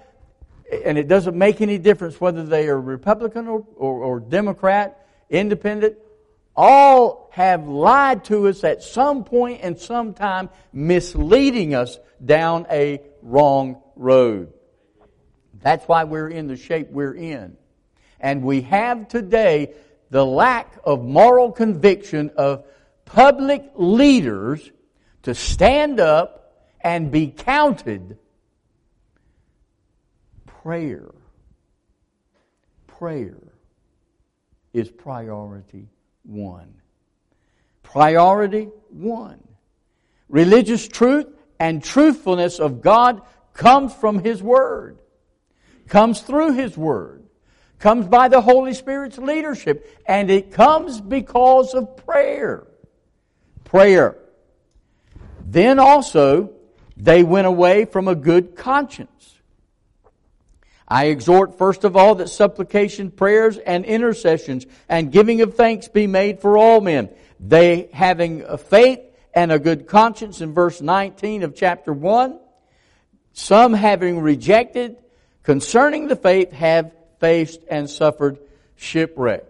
and 0.85 0.97
it 0.97 1.07
doesn't 1.07 1.37
make 1.37 1.61
any 1.61 1.77
difference 1.77 2.19
whether 2.19 2.43
they 2.43 2.67
are 2.67 2.79
Republican 2.79 3.47
or, 3.47 3.65
or, 3.75 4.03
or 4.03 4.19
Democrat, 4.19 5.07
independent, 5.29 5.97
all 6.55 7.29
have 7.31 7.67
lied 7.67 8.25
to 8.25 8.49
us 8.49 8.63
at 8.65 8.83
some 8.83 9.23
point 9.23 9.61
and 9.63 9.79
some 9.79 10.13
time, 10.13 10.49
misleading 10.73 11.73
us 11.73 11.97
down 12.23 12.67
a 12.69 13.01
wrong 13.21 13.81
road. 13.95 14.51
That's 15.61 15.87
why 15.87 16.03
we're 16.03 16.27
in 16.27 16.47
the 16.47 16.57
shape 16.57 16.89
we're 16.89 17.13
in. 17.13 17.55
And 18.19 18.43
we 18.43 18.61
have 18.61 19.07
today 19.07 19.73
the 20.09 20.25
lack 20.25 20.77
of 20.83 21.03
moral 21.03 21.51
conviction 21.51 22.31
of 22.35 22.65
public 23.05 23.71
leaders 23.75 24.71
to 25.23 25.35
stand 25.35 25.99
up 25.99 26.53
and 26.81 27.11
be 27.11 27.27
counted. 27.27 28.17
Prayer. 30.45 31.11
Prayer 32.87 33.53
is 34.73 34.89
priority 34.89 35.87
one. 36.23 36.73
Priority 37.83 38.69
one. 38.89 39.39
Religious 40.29 40.87
truth 40.87 41.27
and 41.59 41.83
truthfulness 41.83 42.59
of 42.59 42.81
God 42.81 43.21
comes 43.53 43.93
from 43.93 44.23
His 44.23 44.41
Word, 44.41 44.99
comes 45.87 46.21
through 46.21 46.53
His 46.53 46.77
Word, 46.77 47.23
comes 47.79 48.07
by 48.07 48.29
the 48.29 48.41
Holy 48.41 48.73
Spirit's 48.73 49.17
leadership, 49.17 50.01
and 50.05 50.29
it 50.29 50.51
comes 50.51 51.01
because 51.01 51.73
of 51.73 51.97
prayer. 51.97 52.65
Prayer. 53.71 54.17
Then 55.45 55.79
also, 55.79 56.51
they 56.97 57.23
went 57.23 57.47
away 57.47 57.85
from 57.85 58.09
a 58.09 58.15
good 58.15 58.57
conscience. 58.57 59.39
I 60.89 61.05
exhort 61.05 61.57
first 61.57 61.85
of 61.85 61.95
all 61.95 62.15
that 62.15 62.27
supplication, 62.27 63.11
prayers, 63.11 63.57
and 63.57 63.85
intercessions 63.85 64.65
and 64.89 65.09
giving 65.09 65.39
of 65.39 65.55
thanks 65.55 65.87
be 65.87 66.05
made 66.05 66.41
for 66.41 66.57
all 66.57 66.81
men. 66.81 67.11
They 67.39 67.89
having 67.93 68.41
a 68.41 68.57
faith 68.57 68.99
and 69.33 69.53
a 69.53 69.57
good 69.57 69.87
conscience 69.87 70.41
in 70.41 70.53
verse 70.53 70.81
19 70.81 71.43
of 71.43 71.55
chapter 71.55 71.93
1. 71.93 72.37
Some 73.31 73.73
having 73.73 74.19
rejected 74.19 74.97
concerning 75.43 76.09
the 76.09 76.17
faith 76.17 76.51
have 76.51 76.91
faced 77.21 77.61
and 77.69 77.89
suffered 77.89 78.37
shipwreck. 78.75 79.45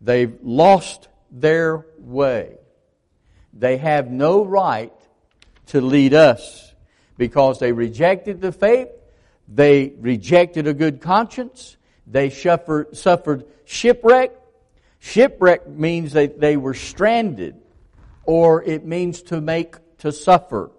They've 0.00 0.36
lost 0.42 1.06
their 1.30 1.86
way. 1.96 2.56
They 3.52 3.76
have 3.76 4.10
no 4.10 4.44
right 4.44 4.92
to 5.66 5.80
lead 5.80 6.14
us 6.14 6.74
because 7.16 7.58
they 7.58 7.72
rejected 7.72 8.40
the 8.40 8.52
faith 8.52 8.88
they 9.54 9.92
rejected 10.00 10.66
a 10.66 10.74
good 10.74 11.00
conscience. 11.00 11.76
They 12.06 12.30
suffered, 12.30 12.96
suffered 12.96 13.44
shipwreck. 13.64 14.32
Shipwreck 14.98 15.68
means 15.68 16.12
that 16.12 16.40
they 16.40 16.56
were 16.56 16.74
stranded, 16.74 17.56
or 18.24 18.62
it 18.62 18.84
means 18.84 19.22
to 19.24 19.40
make 19.40 19.76
to 19.98 20.12
suffer. 20.12 20.70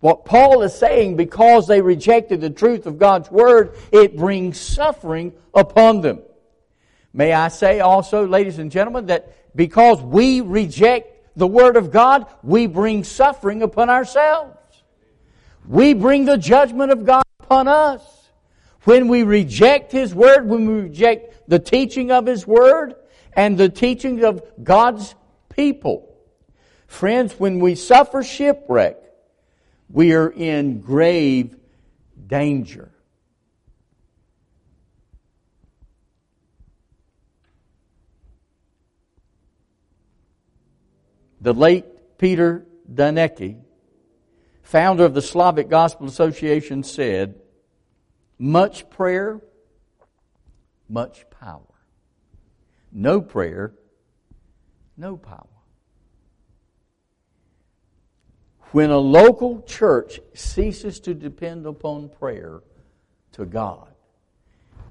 What 0.00 0.24
Paul 0.24 0.62
is 0.62 0.74
saying, 0.74 1.16
because 1.16 1.66
they 1.66 1.80
rejected 1.80 2.40
the 2.40 2.50
truth 2.50 2.86
of 2.86 2.98
God's 2.98 3.30
Word, 3.30 3.74
it 3.90 4.16
brings 4.16 4.60
suffering 4.60 5.32
upon 5.52 6.02
them. 6.02 6.20
May 7.12 7.32
I 7.32 7.48
say 7.48 7.80
also, 7.80 8.26
ladies 8.26 8.58
and 8.58 8.70
gentlemen, 8.70 9.06
that 9.06 9.56
because 9.56 10.00
we 10.00 10.40
reject 10.40 11.17
the 11.38 11.46
Word 11.46 11.76
of 11.76 11.90
God, 11.90 12.26
we 12.42 12.66
bring 12.66 13.04
suffering 13.04 13.62
upon 13.62 13.88
ourselves. 13.88 14.56
We 15.66 15.94
bring 15.94 16.24
the 16.24 16.36
judgment 16.36 16.90
of 16.90 17.04
God 17.04 17.22
upon 17.40 17.68
us. 17.68 18.02
When 18.84 19.08
we 19.08 19.22
reject 19.22 19.92
His 19.92 20.14
Word, 20.14 20.48
when 20.48 20.66
we 20.66 20.82
reject 20.82 21.48
the 21.48 21.58
teaching 21.58 22.10
of 22.10 22.26
His 22.26 22.46
Word 22.46 22.96
and 23.32 23.56
the 23.56 23.68
teaching 23.68 24.24
of 24.24 24.42
God's 24.62 25.14
people. 25.48 26.16
Friends, 26.88 27.34
when 27.38 27.60
we 27.60 27.74
suffer 27.74 28.22
shipwreck, 28.22 28.96
we 29.90 30.14
are 30.14 30.30
in 30.30 30.80
grave 30.80 31.54
danger. 32.26 32.90
The 41.40 41.54
late 41.54 42.18
Peter 42.18 42.66
Deyneka 42.92 43.56
founder 44.68 45.06
of 45.06 45.14
the 45.14 45.22
Slavic 45.22 45.70
Gospel 45.70 46.06
Association, 46.06 46.82
said, 46.82 47.40
Much 48.38 48.90
prayer, 48.90 49.40
much 50.90 51.24
power. 51.30 51.62
No 52.92 53.22
prayer, 53.22 53.72
no 54.94 55.16
power. 55.16 55.46
When 58.72 58.90
a 58.90 58.98
local 58.98 59.62
church 59.62 60.20
ceases 60.34 61.00
to 61.00 61.14
depend 61.14 61.64
upon 61.64 62.10
prayer 62.10 62.60
to 63.32 63.46
God, 63.46 63.88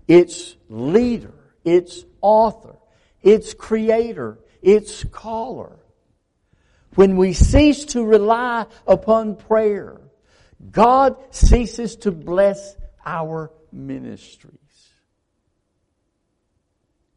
its 0.08 0.56
leader, 0.70 1.36
its 1.64 2.04
author, 2.20 2.78
its 3.22 3.54
creator, 3.54 4.40
its 4.64 5.04
caller, 5.04 5.78
when 6.98 7.16
we 7.16 7.32
cease 7.32 7.86
to 7.86 8.04
rely 8.04 8.66
upon 8.88 9.36
prayer, 9.36 10.02
God 10.72 11.16
ceases 11.30 11.96
to 11.98 12.12
bless 12.12 12.76
our 13.06 13.52
ministries. 13.72 14.58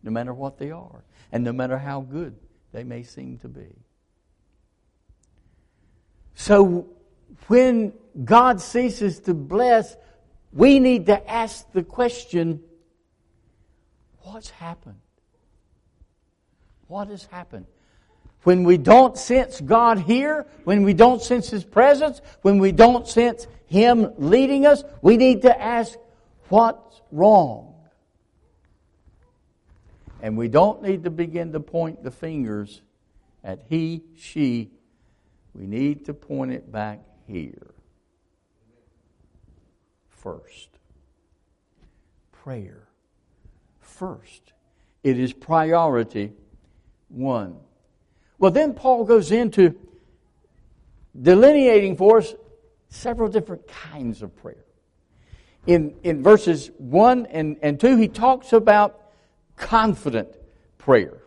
No 0.03 0.11
matter 0.11 0.35
what 0.35 0.59
they 0.59 0.71
are, 0.71 1.03
and 1.33 1.45
no 1.45 1.55
matter 1.55 1.79
how 1.79 2.03
good 2.03 2.37
they 2.73 2.85
may 2.85 3.05
seem 3.05 3.38
to 3.38 3.49
be. 3.49 3.75
So, 6.35 6.87
when 7.47 7.95
God 8.23 8.61
ceases 8.61 9.21
to 9.21 9.33
bless, 9.33 9.97
we 10.53 10.79
need 10.79 11.07
to 11.07 11.31
ask 11.31 11.73
the 11.73 11.85
question 11.85 12.62
what's 14.19 14.51
happened? 14.51 15.01
What 16.87 17.09
has 17.09 17.25
happened? 17.25 17.64
When 18.42 18.64
we 18.64 18.79
don't 18.79 19.18
sense 19.18 19.61
God 19.61 19.98
here, 19.98 20.46
when 20.64 20.83
we 20.83 20.94
don't 20.94 21.22
sense 21.22 21.50
His 21.50 21.64
presence, 21.64 22.20
when 22.42 22.59
we 22.59 22.72
don't 22.72 23.07
sense 23.07 23.46
Him 23.66 24.12
leading 24.16 24.66
us, 24.66 24.83
we 25.03 25.16
need 25.16 25.42
to 25.42 25.61
ask, 25.61 25.98
what's 26.48 27.03
wrong? 27.12 27.74
And 30.22 30.37
we 30.37 30.48
don't 30.48 30.83
need 30.83 31.05
to 31.05 31.11
begin 31.11 31.53
to 31.53 31.61
point 31.61 32.03
the 32.03 32.11
fingers 32.11 32.83
at 33.42 33.61
he, 33.68 34.03
she. 34.16 34.70
We 35.55 35.66
need 35.66 36.07
to 36.07 36.14
point 36.14 36.53
it 36.53 36.70
back 36.70 37.00
here. 37.26 37.74
First. 40.09 40.68
Prayer. 42.33 42.88
First. 43.81 44.53
It 45.03 45.18
is 45.18 45.33
priority 45.33 46.33
one. 47.09 47.57
Well, 48.40 48.50
then 48.50 48.72
Paul 48.72 49.05
goes 49.05 49.31
into 49.31 49.76
delineating 51.20 51.96
for 51.96 52.18
us 52.18 52.35
several 52.88 53.29
different 53.29 53.68
kinds 53.68 54.22
of 54.22 54.35
prayer. 54.35 54.64
In, 55.66 55.94
in 56.03 56.22
verses 56.22 56.70
1 56.79 57.26
and, 57.26 57.59
and 57.61 57.79
2, 57.79 57.98
he 57.98 58.09
talks 58.09 58.55
about 58.55 58.98
confident 59.57 60.35
prayer. 60.79 61.18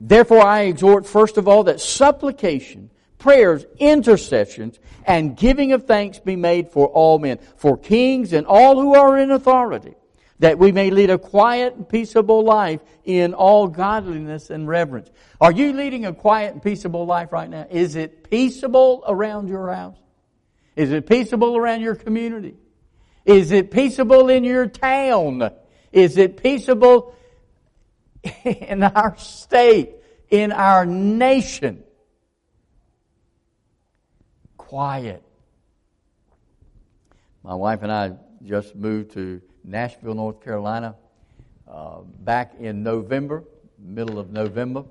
Therefore, 0.00 0.42
I 0.42 0.62
exhort, 0.62 1.06
first 1.06 1.36
of 1.36 1.46
all, 1.46 1.64
that 1.64 1.80
supplication, 1.82 2.88
prayers, 3.18 3.66
intercessions, 3.78 4.80
and 5.04 5.36
giving 5.36 5.72
of 5.72 5.84
thanks 5.84 6.18
be 6.18 6.34
made 6.34 6.70
for 6.70 6.88
all 6.88 7.18
men, 7.18 7.38
for 7.56 7.76
kings 7.76 8.32
and 8.32 8.46
all 8.46 8.80
who 8.80 8.94
are 8.94 9.18
in 9.18 9.30
authority 9.30 9.94
that 10.40 10.58
we 10.58 10.72
may 10.72 10.90
lead 10.90 11.10
a 11.10 11.18
quiet 11.18 11.74
and 11.74 11.88
peaceable 11.88 12.42
life 12.44 12.80
in 13.04 13.34
all 13.34 13.68
godliness 13.68 14.50
and 14.50 14.66
reverence. 14.66 15.10
Are 15.40 15.52
you 15.52 15.72
leading 15.72 16.06
a 16.06 16.12
quiet 16.12 16.52
and 16.52 16.62
peaceable 16.62 17.06
life 17.06 17.32
right 17.32 17.48
now? 17.48 17.66
Is 17.70 17.94
it 17.94 18.28
peaceable 18.30 19.04
around 19.06 19.48
your 19.48 19.72
house? 19.72 19.96
Is 20.76 20.90
it 20.90 21.06
peaceable 21.06 21.56
around 21.56 21.82
your 21.82 21.94
community? 21.94 22.56
Is 23.24 23.52
it 23.52 23.70
peaceable 23.70 24.28
in 24.28 24.44
your 24.44 24.66
town? 24.66 25.50
Is 25.92 26.18
it 26.18 26.42
peaceable 26.42 27.14
in 28.44 28.82
our 28.82 29.16
state, 29.16 29.94
in 30.30 30.50
our 30.50 30.84
nation? 30.84 31.84
Quiet. 34.56 35.22
My 37.44 37.54
wife 37.54 37.82
and 37.82 37.92
I 37.92 38.16
just 38.42 38.74
moved 38.74 39.12
to 39.12 39.40
Nashville, 39.64 40.14
North 40.14 40.44
Carolina, 40.44 40.94
uh, 41.66 42.00
back 42.20 42.54
in 42.60 42.82
November, 42.82 43.44
middle 43.78 44.18
of 44.18 44.30
November, 44.30 44.84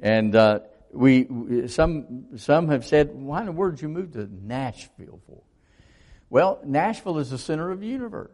and 0.00 0.34
uh, 0.34 0.60
we 0.92 1.68
some 1.68 2.26
some 2.36 2.68
have 2.68 2.84
said, 2.84 3.14
"Why 3.14 3.40
in 3.40 3.46
the 3.46 3.52
world 3.52 3.76
did 3.76 3.82
you 3.82 3.88
move 3.88 4.12
to 4.12 4.28
Nashville 4.30 5.20
for?" 5.26 5.42
Well, 6.30 6.60
Nashville 6.64 7.18
is 7.18 7.30
the 7.30 7.38
center 7.38 7.70
of 7.70 7.80
the 7.80 7.86
universe. 7.86 8.30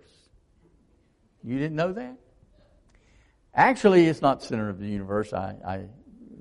You 1.45 1.59
didn't 1.59 1.77
know 1.77 1.93
that? 1.93 2.17
Actually, 3.55 4.07
it's 4.07 4.23
not 4.23 4.43
center 4.43 4.69
of 4.69 4.81
the 4.81 4.89
universe. 4.89 5.33
I, 5.33 5.55
I 5.65 5.85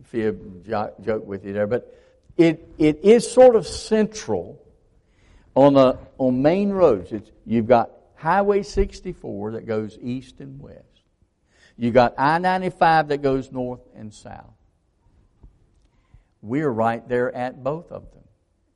fib 0.06 0.66
joke 0.66 1.28
with 1.28 1.46
you 1.46 1.54
there, 1.54 1.68
but 1.68 1.94
it 2.38 2.68
it 2.78 3.02
is 3.04 3.30
sort 3.30 3.56
of 3.56 3.68
central 3.68 4.60
on 5.56 5.74
the 5.74 6.00
on 6.18 6.42
main 6.42 6.70
roads. 6.72 7.12
It's, 7.12 7.30
you've 7.46 7.68
got 7.68 7.92
Highway 8.24 8.64
64 8.64 9.52
that 9.52 9.68
goes 9.68 9.98
east 10.02 10.40
and 10.40 10.58
west. 10.58 10.80
You 11.78 11.92
got 11.92 12.14
I 12.18 12.38
95 12.38 13.10
that 13.10 13.22
goes 13.22 13.52
north 13.52 13.82
and 13.98 14.14
south. 14.14 14.54
We're 16.42 16.70
right 16.70 17.06
there 17.10 17.36
at 17.36 17.62
both 17.62 17.92
of 17.92 18.04
them. 18.14 18.24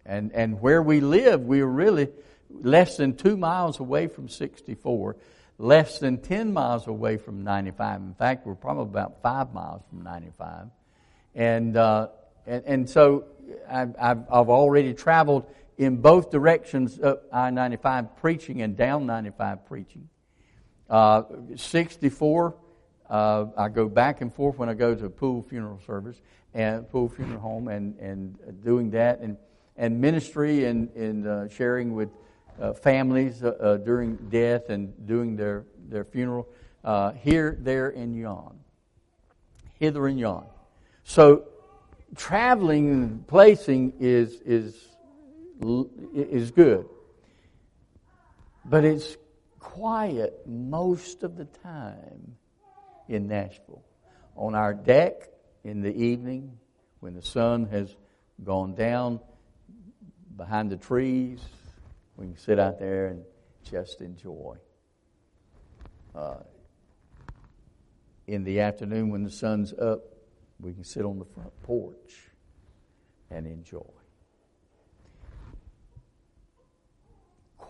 And, 0.06 0.34
and 0.34 0.60
where 0.60 0.84
we 0.84 1.00
live, 1.00 1.44
we're 1.44 1.66
really 1.66 2.10
less 2.50 2.98
than 2.98 3.16
two 3.16 3.38
miles 3.38 3.80
away 3.80 4.08
from 4.08 4.28
64, 4.28 5.16
less 5.58 6.00
than 6.00 6.18
10 6.18 6.52
miles 6.52 6.86
away 6.86 7.16
from 7.16 7.46
95. 7.46 8.02
In 8.02 8.16
fact, 8.16 8.46
we're 8.46 8.54
probably 8.54 9.00
about 9.00 9.22
five 9.22 9.54
miles 9.54 9.82
from 9.90 10.02
95. 10.02 10.68
And, 11.36 11.78
uh, 11.78 12.08
and, 12.46 12.64
and 12.66 12.90
so 12.90 13.24
I've, 13.70 13.96
I've, 13.98 14.24
I've 14.30 14.50
already 14.50 14.94
traveled 14.94 15.46
in 15.78 15.98
both 15.98 16.32
directions 16.32 17.00
up 17.00 17.24
I 17.32 17.50
95 17.52 18.18
preaching 18.18 18.62
and 18.62 18.76
down 18.76 19.06
95 19.06 19.66
preaching. 19.66 20.10
Uh, 20.90 21.24
64, 21.56 22.56
uh, 23.10 23.46
I 23.58 23.70
go 23.70 23.88
back 23.88 24.22
and 24.22 24.34
forth 24.34 24.58
when 24.58 24.70
I 24.70 24.74
go 24.74 24.96
to 24.96 25.10
pool 25.10 25.44
funeral 25.44 25.80
service 25.86 26.22
and 26.54 26.90
pool 26.90 27.10
funeral 27.10 27.40
home 27.40 27.68
and, 27.68 27.98
and 28.00 28.38
doing 28.64 28.92
that 28.92 29.20
and, 29.20 29.38
and 29.76 30.00
ministry 30.02 30.66
and, 30.66 30.90
and 30.96 31.28
uh, 31.28 31.50
sharing 31.50 31.94
with 31.94 32.10
uh, 32.60 32.74
families 32.74 33.44
uh, 33.44 33.50
uh, 33.50 33.78
during 33.78 34.16
death 34.30 34.70
and 34.70 35.06
doing 35.06 35.36
their, 35.36 35.66
their 35.90 36.04
funeral 36.04 36.48
here, 37.16 37.58
there, 37.60 37.90
and 37.90 38.16
yon. 38.16 38.58
Hither 39.76 40.08
and 40.08 40.20
yon. 40.20 40.46
So 41.04 41.44
traveling 42.16 42.90
and 42.92 43.28
placing 43.28 43.94
is, 44.00 44.42
is 44.46 44.88
is 45.62 46.52
good. 46.52 46.86
But 48.66 48.84
it's 48.84 49.16
quiet 49.60 50.46
most 50.46 51.24
of 51.24 51.38
the 51.38 51.46
time 51.46 52.36
in 53.08 53.28
Nashville. 53.28 53.84
On 54.36 54.56
our 54.56 54.74
deck 54.74 55.30
in 55.64 55.82
the 55.82 55.94
evening, 55.94 56.58
when 57.00 57.14
the 57.14 57.22
sun 57.22 57.66
has 57.68 57.96
gone 58.44 58.76
down 58.76 59.20
behind 60.36 60.70
the 60.70 60.78
trees, 60.78 61.40
we 62.16 62.26
can 62.26 62.38
sit 62.38 62.60
out 62.60 62.80
there 62.80 63.08
and 63.08 63.24
just 63.64 64.02
enjoy. 64.02 64.58
Uh, 66.14 66.38
in 68.28 68.44
the 68.44 68.60
afternoon, 68.60 69.10
when 69.10 69.24
the 69.24 69.32
sun's 69.32 69.74
up, 69.74 70.02
we 70.60 70.74
can 70.74 70.84
sit 70.84 71.06
on 71.06 71.20
the 71.20 71.26
front 71.26 71.52
porch 71.64 72.30
and 73.30 73.48
enjoy. 73.48 73.97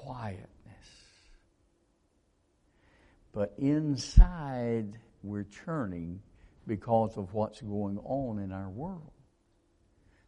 Quietness. 0.08 0.48
But 3.34 3.54
inside, 3.58 4.98
we're 5.22 5.44
churning 5.66 6.22
because 6.66 7.18
of 7.18 7.34
what's 7.34 7.62
going 7.62 7.98
on 8.06 8.40
in 8.40 8.54
our 8.54 8.70
world. 8.70 9.12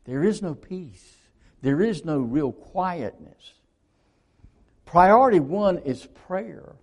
There 0.04 0.24
is 0.24 0.42
no 0.42 0.54
peace. 0.54 1.16
There 1.62 1.82
is 1.82 2.04
no 2.04 2.20
real 2.20 2.52
quietness. 2.52 3.54
Priority 4.86 5.40
one 5.40 5.78
is 5.80 6.08
prayer. 6.28 6.76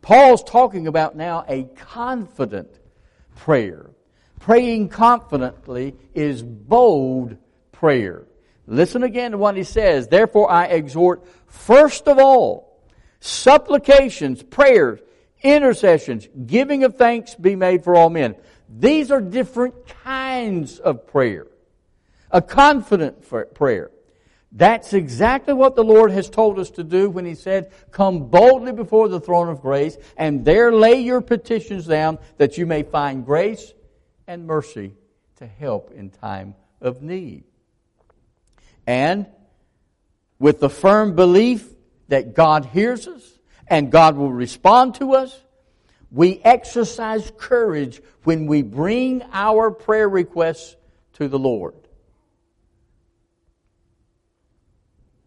Paul's 0.00 0.42
talking 0.42 0.86
about 0.86 1.16
now 1.16 1.44
a 1.48 1.64
confident 1.76 2.70
prayer. 3.36 3.90
Praying 4.40 4.88
confidently 4.88 5.96
is 6.14 6.42
bold 6.42 7.36
prayer. 7.72 8.24
Listen 8.68 9.02
again 9.02 9.32
to 9.32 9.38
what 9.38 9.56
he 9.56 9.64
says. 9.64 10.08
Therefore 10.08 10.50
I 10.50 10.66
exhort 10.66 11.24
first 11.46 12.06
of 12.06 12.18
all, 12.18 12.78
supplications, 13.18 14.42
prayers, 14.42 15.00
intercessions, 15.42 16.28
giving 16.46 16.84
of 16.84 16.96
thanks 16.96 17.34
be 17.34 17.56
made 17.56 17.82
for 17.82 17.96
all 17.96 18.10
men. 18.10 18.36
These 18.68 19.10
are 19.10 19.22
different 19.22 19.86
kinds 20.04 20.78
of 20.78 21.06
prayer. 21.06 21.46
A 22.30 22.42
confident 22.42 23.24
prayer. 23.54 23.90
That's 24.52 24.92
exactly 24.92 25.54
what 25.54 25.74
the 25.74 25.84
Lord 25.84 26.10
has 26.10 26.28
told 26.28 26.58
us 26.58 26.70
to 26.72 26.84
do 26.84 27.08
when 27.08 27.24
He 27.24 27.34
said, 27.34 27.72
Come 27.90 28.28
boldly 28.28 28.72
before 28.72 29.08
the 29.08 29.20
throne 29.20 29.48
of 29.48 29.62
grace, 29.62 29.96
and 30.16 30.44
there 30.44 30.72
lay 30.72 31.00
your 31.00 31.22
petitions 31.22 31.86
down 31.86 32.18
that 32.36 32.58
you 32.58 32.66
may 32.66 32.82
find 32.82 33.24
grace 33.24 33.72
and 34.26 34.46
mercy 34.46 34.92
to 35.36 35.46
help 35.46 35.90
in 35.92 36.10
time 36.10 36.54
of 36.82 37.02
need 37.02 37.44
and 38.88 39.26
with 40.38 40.60
the 40.60 40.70
firm 40.70 41.14
belief 41.14 41.68
that 42.08 42.34
God 42.34 42.64
hears 42.64 43.06
us 43.06 43.38
and 43.68 43.92
God 43.92 44.16
will 44.16 44.32
respond 44.32 44.94
to 44.94 45.14
us, 45.14 45.38
we 46.10 46.40
exercise 46.42 47.30
courage 47.36 48.00
when 48.24 48.46
we 48.46 48.62
bring 48.62 49.22
our 49.30 49.70
prayer 49.70 50.08
requests 50.08 50.74
to 51.12 51.28
the 51.28 51.38
Lord. 51.38 51.74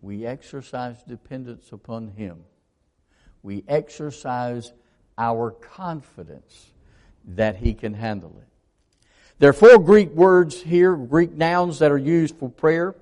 We 0.02 0.26
exercise 0.26 1.04
dependence 1.04 1.72
upon 1.72 2.08
Him. 2.08 2.44
We 3.44 3.64
exercise 3.68 4.74
our 5.20 5.52
confidence 5.52 6.72
that 7.36 7.58
He 7.58 7.76
can 7.76 7.94
handle 7.94 8.36
it. 8.42 8.48
There 9.38 9.52
are 9.52 9.54
four 9.54 9.78
Greek 9.78 10.10
words 10.10 10.60
here, 10.60 10.96
Greek 10.96 11.34
nouns 11.34 11.78
that 11.78 11.92
are 11.92 11.98
used 11.98 12.38
for 12.38 12.50
prayer. 12.50 12.96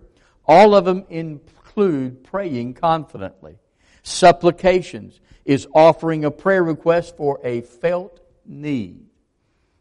All 0.49 0.73
of 0.73 0.83
them 0.83 1.05
include 1.09 2.23
praying 2.23 2.73
confidently. 2.73 3.59
Supplications 4.01 5.19
is 5.45 5.67
offering 5.75 6.25
a 6.25 6.31
prayer 6.31 6.63
request 6.63 7.15
for 7.15 7.39
a 7.43 7.61
felt 7.61 8.19
need. 8.47 9.05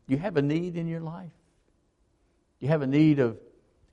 You 0.07 0.19
have 0.19 0.37
a 0.37 0.43
need 0.43 0.77
in 0.77 0.87
your 0.87 1.01
life. 1.01 1.31
You 2.61 2.69
have 2.69 2.83
a 2.83 2.87
need 2.87 3.19
of, 3.19 3.39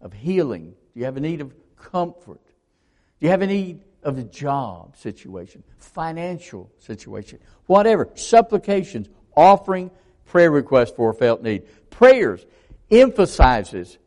of 0.02 0.12
healing. 0.12 0.76
You 0.94 1.06
have 1.06 1.16
a 1.16 1.22
need 1.22 1.40
of 1.40 1.54
comfort. 1.78 2.46
Do 2.46 3.26
you 3.26 3.30
have 3.30 3.42
a 3.42 3.48
need 3.48 3.80
of 4.04 4.18
a 4.18 4.24
job 4.24 4.98
situation, 4.98 5.64
financial 5.78 6.70
situation, 6.80 7.40
whatever. 7.68 8.10
Supplications, 8.16 9.08
offering 9.34 9.92
prayer 10.26 10.52
requests 10.52 10.92
for 10.92 11.12
a 11.12 11.14
felt 11.14 11.42
need. 11.42 11.64
Prayers 11.90 12.46
emphasizes 12.92 13.98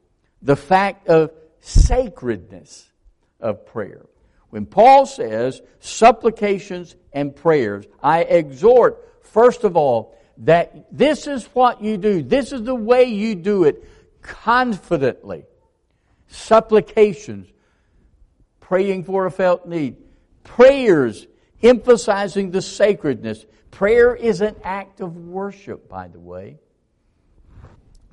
the 0.42 0.54
fact 0.54 1.08
of 1.08 1.30
sacredness 1.60 2.88
of 3.40 3.66
prayer. 3.66 4.06
When 4.50 4.66
Paul 4.66 5.06
says 5.06 5.60
supplications 5.80 6.96
and 7.12 7.34
prayers, 7.34 7.86
I 8.02 8.22
exhort, 8.22 9.22
first 9.22 9.64
of 9.64 9.76
all, 9.76 10.16
that 10.38 10.86
this 10.90 11.26
is 11.26 11.44
what 11.46 11.82
you 11.82 11.96
do. 11.96 12.22
This 12.22 12.52
is 12.52 12.62
the 12.62 12.74
way 12.74 13.04
you 13.04 13.34
do 13.34 13.64
it 13.64 13.84
confidently. 14.22 15.44
Supplications, 16.28 17.48
praying 18.60 19.04
for 19.04 19.26
a 19.26 19.30
felt 19.30 19.66
need. 19.66 19.96
Prayers, 20.44 21.26
emphasizing 21.62 22.50
the 22.50 22.62
sacredness. 22.62 23.44
Prayer 23.70 24.14
is 24.14 24.40
an 24.40 24.56
act 24.64 25.00
of 25.00 25.16
worship, 25.16 25.88
by 25.88 26.08
the 26.08 26.20
way. 26.20 26.58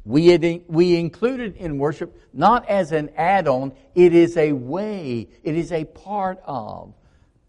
We, 0.06 0.28
had, 0.28 0.64
we 0.68 0.98
include 0.98 1.40
it 1.40 1.58
in 1.58 1.80
worship 1.80 2.16
not 2.32 2.70
as 2.70 2.92
an 2.92 3.10
add 3.18 3.48
on, 3.48 3.74
it 3.96 4.14
is 4.14 4.38
a 4.38 4.52
way, 4.52 5.28
it 5.44 5.56
is 5.56 5.72
a 5.72 5.84
part 5.84 6.40
of 6.46 6.94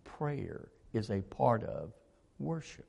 prayer, 0.05 0.69
is 0.95 1.11
a 1.11 1.21
part 1.21 1.63
of 1.63 1.93
worship. 2.39 2.87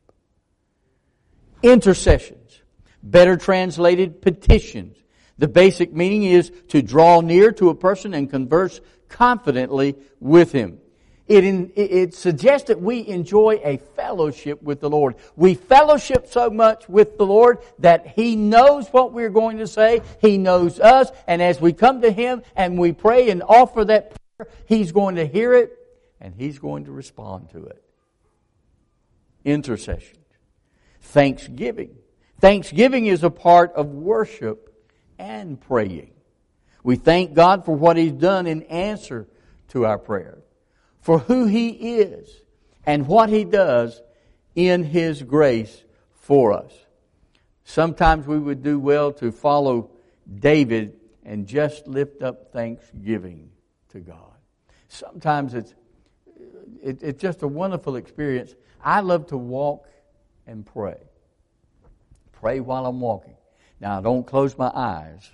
Intercessions. 1.61 2.61
Better 3.03 3.35
translated, 3.35 4.21
petitions. 4.21 4.97
The 5.37 5.47
basic 5.47 5.93
meaning 5.93 6.23
is 6.23 6.51
to 6.69 6.81
draw 6.81 7.21
near 7.21 7.51
to 7.53 7.69
a 7.69 7.75
person 7.75 8.13
and 8.13 8.29
converse 8.29 8.79
confidently 9.09 9.95
with 10.19 10.51
him. 10.51 10.79
It, 11.27 11.43
in, 11.43 11.73
it 11.75 12.13
suggests 12.13 12.69
that 12.69 12.79
we 12.79 13.05
enjoy 13.05 13.59
a 13.61 13.77
fellowship 13.77 14.63
with 14.63 14.79
the 14.79 14.89
Lord. 14.89 15.15
We 15.35 15.55
fellowship 15.55 16.27
so 16.27 16.49
much 16.49 16.87
with 16.87 17.17
the 17.17 17.25
Lord 17.25 17.59
that 17.79 18.07
He 18.07 18.37
knows 18.37 18.87
what 18.89 19.11
we're 19.11 19.29
going 19.29 19.57
to 19.57 19.67
say. 19.67 20.01
He 20.21 20.37
knows 20.37 20.79
us. 20.79 21.11
And 21.27 21.41
as 21.41 21.59
we 21.59 21.73
come 21.73 22.01
to 22.01 22.11
Him 22.11 22.43
and 22.55 22.77
we 22.77 22.93
pray 22.93 23.29
and 23.29 23.43
offer 23.43 23.83
that 23.85 24.15
prayer, 24.37 24.49
He's 24.67 24.93
going 24.93 25.15
to 25.15 25.25
hear 25.25 25.53
it 25.53 25.77
and 26.21 26.33
He's 26.33 26.59
going 26.59 26.85
to 26.85 26.91
respond 26.91 27.49
to 27.49 27.65
it. 27.65 27.83
Intercession. 29.43 30.19
Thanksgiving. 31.01 31.97
Thanksgiving 32.39 33.07
is 33.07 33.23
a 33.25 33.29
part 33.29 33.73
of 33.73 33.87
worship 33.87 34.73
and 35.19 35.59
praying. 35.59 36.11
We 36.83 36.95
thank 36.95 37.33
God 37.33 37.65
for 37.65 37.75
what 37.75 37.97
He's 37.97 38.13
done 38.13 38.47
in 38.47 38.63
answer 38.63 39.27
to 39.69 39.85
our 39.85 39.97
prayer 39.97 40.37
for 41.07 41.19
who 41.19 41.45
He 41.45 41.69
is 41.99 42.41
and 42.85 43.07
what 43.07 43.29
He 43.29 43.45
does 43.45 44.01
in 44.55 44.83
His 44.83 45.23
grace 45.23 45.85
for 46.11 46.51
us. 46.51 46.73
Sometimes 47.63 48.27
we 48.27 48.37
would 48.37 48.61
do 48.61 48.77
well 48.77 49.13
to 49.13 49.31
follow 49.31 49.89
David 50.39 50.99
and 51.23 51.47
just 51.47 51.87
lift 51.87 52.23
up 52.23 52.51
thanksgiving 52.51 53.51
to 53.91 54.01
God. 54.01 54.35
Sometimes 54.89 55.53
it's, 55.53 55.73
it, 56.83 57.01
it's 57.01 57.21
just 57.21 57.41
a 57.41 57.47
wonderful 57.47 57.95
experience. 57.95 58.53
I 58.83 58.99
love 58.99 59.27
to 59.27 59.37
walk 59.37 59.87
and 60.45 60.65
pray. 60.65 60.99
Pray 62.33 62.59
while 62.59 62.85
I'm 62.85 62.99
walking. 62.99 63.37
Now, 63.79 63.97
I 63.97 64.01
don't 64.01 64.27
close 64.27 64.57
my 64.57 64.73
eyes 64.75 65.31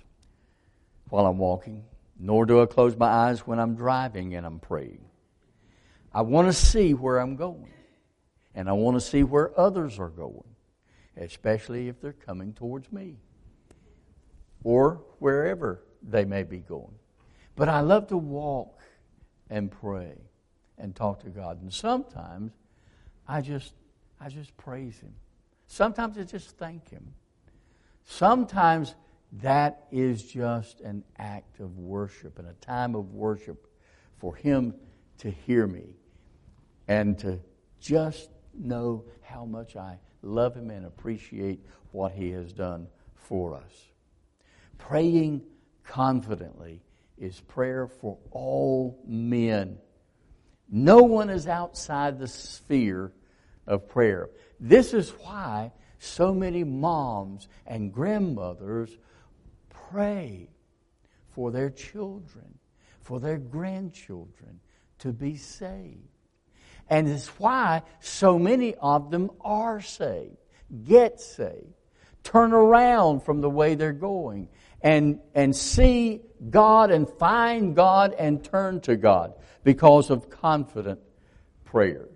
while 1.08 1.26
I'm 1.26 1.38
walking, 1.38 1.82
nor 2.16 2.46
do 2.46 2.62
I 2.62 2.66
close 2.66 2.96
my 2.96 3.08
eyes 3.08 3.44
when 3.44 3.58
I'm 3.58 3.74
driving 3.74 4.36
and 4.36 4.46
I'm 4.46 4.60
praying. 4.60 5.04
I 6.14 6.22
want 6.22 6.46
to 6.48 6.52
see 6.52 6.94
where 6.94 7.18
I'm 7.18 7.36
going. 7.36 7.72
And 8.54 8.68
I 8.68 8.72
want 8.72 8.96
to 8.96 9.00
see 9.00 9.24
where 9.24 9.58
others 9.58 9.98
are 9.98 10.08
going, 10.08 10.54
especially 11.16 11.88
if 11.88 12.00
they're 12.00 12.12
coming 12.12 12.52
towards 12.52 12.92
me 12.92 13.16
or 14.62 15.02
wherever 15.18 15.82
they 16.02 16.24
may 16.24 16.44
be 16.44 16.58
going. 16.58 16.94
But 17.56 17.68
I 17.68 17.80
love 17.80 18.06
to 18.08 18.16
walk 18.16 18.80
and 19.50 19.70
pray 19.70 20.14
and 20.78 20.94
talk 20.94 21.24
to 21.24 21.30
God. 21.30 21.60
And 21.60 21.72
sometimes 21.72 22.52
I 23.26 23.40
just 23.40 23.74
I 24.20 24.28
just 24.28 24.56
praise 24.56 24.98
him. 25.00 25.14
Sometimes 25.66 26.16
I 26.16 26.22
just 26.22 26.56
thank 26.56 26.88
him. 26.88 27.14
Sometimes 28.04 28.94
that 29.42 29.86
is 29.90 30.22
just 30.22 30.80
an 30.80 31.02
act 31.18 31.58
of 31.58 31.76
worship 31.76 32.38
and 32.38 32.46
a 32.48 32.52
time 32.54 32.94
of 32.94 33.12
worship 33.12 33.66
for 34.18 34.36
him 34.36 34.74
to 35.18 35.30
hear 35.30 35.66
me 35.66 35.96
and 36.88 37.18
to 37.18 37.40
just 37.80 38.30
know 38.54 39.04
how 39.22 39.44
much 39.44 39.76
I 39.76 39.98
love 40.22 40.54
Him 40.54 40.70
and 40.70 40.86
appreciate 40.86 41.64
what 41.92 42.12
He 42.12 42.30
has 42.30 42.52
done 42.52 42.88
for 43.14 43.54
us. 43.54 43.72
Praying 44.78 45.42
confidently 45.84 46.82
is 47.18 47.40
prayer 47.40 47.86
for 47.86 48.18
all 48.30 49.00
men. 49.06 49.78
No 50.70 51.02
one 51.02 51.30
is 51.30 51.46
outside 51.46 52.18
the 52.18 52.28
sphere 52.28 53.12
of 53.66 53.88
prayer. 53.88 54.30
This 54.58 54.94
is 54.94 55.10
why 55.10 55.72
so 55.98 56.34
many 56.34 56.64
moms 56.64 57.48
and 57.66 57.92
grandmothers 57.92 58.96
pray 59.90 60.50
for 61.30 61.50
their 61.50 61.70
children, 61.70 62.58
for 63.00 63.20
their 63.20 63.38
grandchildren 63.38 64.60
to 64.98 65.12
be 65.12 65.36
saved. 65.36 66.13
And 66.88 67.08
it's 67.08 67.28
why 67.38 67.82
so 68.00 68.38
many 68.38 68.74
of 68.74 69.10
them 69.10 69.30
are 69.40 69.80
saved, 69.80 70.36
get 70.84 71.20
saved, 71.20 71.74
turn 72.22 72.52
around 72.52 73.22
from 73.22 73.40
the 73.40 73.50
way 73.50 73.74
they're 73.74 73.92
going, 73.92 74.48
and, 74.82 75.20
and 75.34 75.56
see 75.56 76.20
God 76.50 76.90
and 76.90 77.08
find 77.08 77.74
God 77.74 78.14
and 78.18 78.44
turn 78.44 78.80
to 78.82 78.96
God 78.96 79.34
because 79.62 80.10
of 80.10 80.28
confident 80.28 81.00
prayers. 81.64 82.10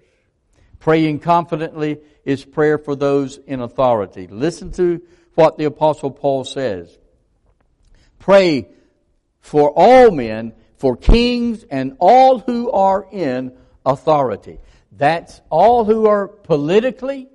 Praying 0.79 1.21
confidently 1.21 1.99
is 2.25 2.45
prayer 2.45 2.79
for 2.79 2.95
those 2.95 3.39
in 3.39 3.61
authority. 3.61 4.27
Listen 4.27 4.71
to 4.73 5.03
what 5.35 5.57
the 5.57 5.65
apostle 5.65 6.11
Paul 6.11 6.45
says. 6.45 6.97
Pray 8.19 8.69
for 9.41 9.71
all 9.75 10.11
men, 10.11 10.53
for 10.77 10.97
kings 10.97 11.65
and 11.71 11.97
all 11.99 12.39
who 12.41 12.71
are 12.71 13.07
in 13.11 13.57
authority. 13.89 14.59
That's 14.93 15.41
all 15.49 15.85
who 15.85 16.07
are 16.07 16.29
politically 16.29 17.29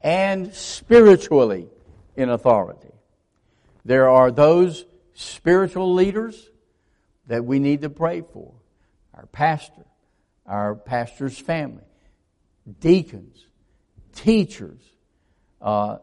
and 0.00 0.52
spiritually 0.52 1.68
in 2.16 2.28
authority. 2.28 2.92
There 3.84 4.08
are 4.08 4.30
those 4.30 4.84
spiritual 5.14 5.94
leaders 5.94 6.50
that 7.28 7.44
we 7.44 7.58
need 7.58 7.82
to 7.82 7.90
pray 7.90 8.22
for. 8.22 8.52
Our 9.14 9.26
pastor, 9.26 9.86
our 10.46 10.74
pastor's 10.74 11.38
family, 11.38 11.84
deacons, 12.80 13.46
teachers, 14.14 14.80
uh, 15.62 15.98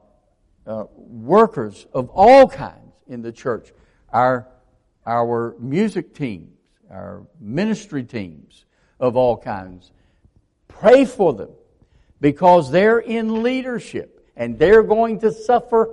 uh, 0.65 0.85
workers 0.95 1.85
of 1.93 2.09
all 2.09 2.47
kinds 2.47 2.93
in 3.07 3.21
the 3.21 3.31
church, 3.31 3.71
our, 4.09 4.47
our 5.05 5.55
music 5.59 6.15
teams, 6.15 6.57
our 6.89 7.25
ministry 7.39 8.03
teams, 8.03 8.65
of 9.01 9.17
all 9.17 9.35
kinds. 9.35 9.91
Pray 10.69 11.03
for 11.03 11.33
them 11.33 11.49
because 12.21 12.71
they're 12.71 12.99
in 12.99 13.43
leadership 13.43 14.25
and 14.37 14.57
they're 14.57 14.83
going 14.83 15.19
to 15.19 15.33
suffer. 15.33 15.89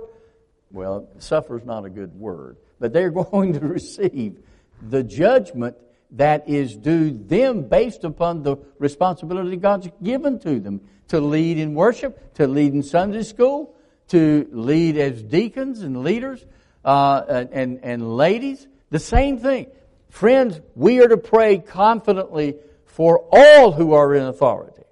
Well, 0.71 1.09
suffer 1.17 1.57
is 1.57 1.65
not 1.65 1.83
a 1.83 1.89
good 1.89 2.13
word, 2.13 2.57
but 2.79 2.93
they're 2.93 3.09
going 3.31 3.53
to 3.53 3.59
receive 3.59 4.37
the 4.81 5.03
judgment 5.03 5.75
that 6.11 6.47
is 6.47 6.75
due 6.75 7.11
them 7.11 7.63
based 7.63 8.03
upon 8.03 8.43
the 8.43 8.57
responsibility 8.77 9.57
God's 9.57 9.89
given 10.01 10.39
to 10.39 10.59
them 10.59 10.81
to 11.09 11.19
lead 11.19 11.57
in 11.57 11.73
worship, 11.73 12.35
to 12.35 12.47
lead 12.47 12.73
in 12.73 12.83
Sunday 12.83 13.23
school, 13.23 13.75
to 14.09 14.47
lead 14.51 14.97
as 14.97 15.21
deacons 15.21 15.81
and 15.81 16.03
leaders 16.03 16.45
uh, 16.85 17.45
and, 17.51 17.79
and 17.83 18.15
ladies. 18.15 18.67
The 18.89 18.99
same 18.99 19.37
thing. 19.37 19.67
Friends, 20.09 20.59
we 20.75 20.99
are 20.99 21.07
to 21.07 21.17
pray 21.17 21.59
confidently 21.59 22.55
for 22.89 23.25
all 23.31 23.71
who 23.71 23.93
are 23.93 24.15
in 24.15 24.23
authority. 24.23 24.83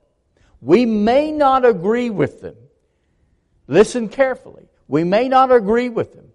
We 0.61 0.85
may 0.85 1.31
not 1.31 1.65
agree 1.65 2.09
with 2.09 2.41
them. 2.41 2.55
Listen 3.67 4.07
carefully. 4.07 4.67
We 4.87 5.03
may 5.03 5.27
not 5.27 5.51
agree 5.51 5.89
with 5.89 6.13
them. 6.13 6.25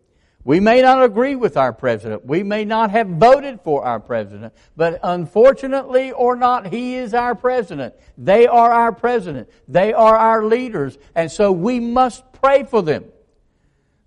We 0.44 0.58
may 0.58 0.82
not 0.82 1.04
agree 1.04 1.36
with 1.36 1.56
our 1.56 1.72
president. 1.72 2.26
We 2.26 2.42
may 2.42 2.64
not 2.64 2.90
have 2.90 3.06
voted 3.06 3.60
for 3.60 3.84
our 3.84 4.00
president. 4.00 4.52
But 4.76 4.98
unfortunately 5.02 6.10
or 6.10 6.34
not, 6.34 6.66
he 6.66 6.96
is 6.96 7.14
our 7.14 7.36
president. 7.36 7.94
They 8.18 8.48
are 8.48 8.72
our 8.72 8.92
president. 8.92 9.48
They 9.68 9.92
are 9.92 10.16
our 10.16 10.44
leaders. 10.44 10.98
And 11.14 11.30
so 11.30 11.52
we 11.52 11.78
must 11.78 12.24
pray 12.32 12.64
for 12.64 12.82
them. 12.82 13.04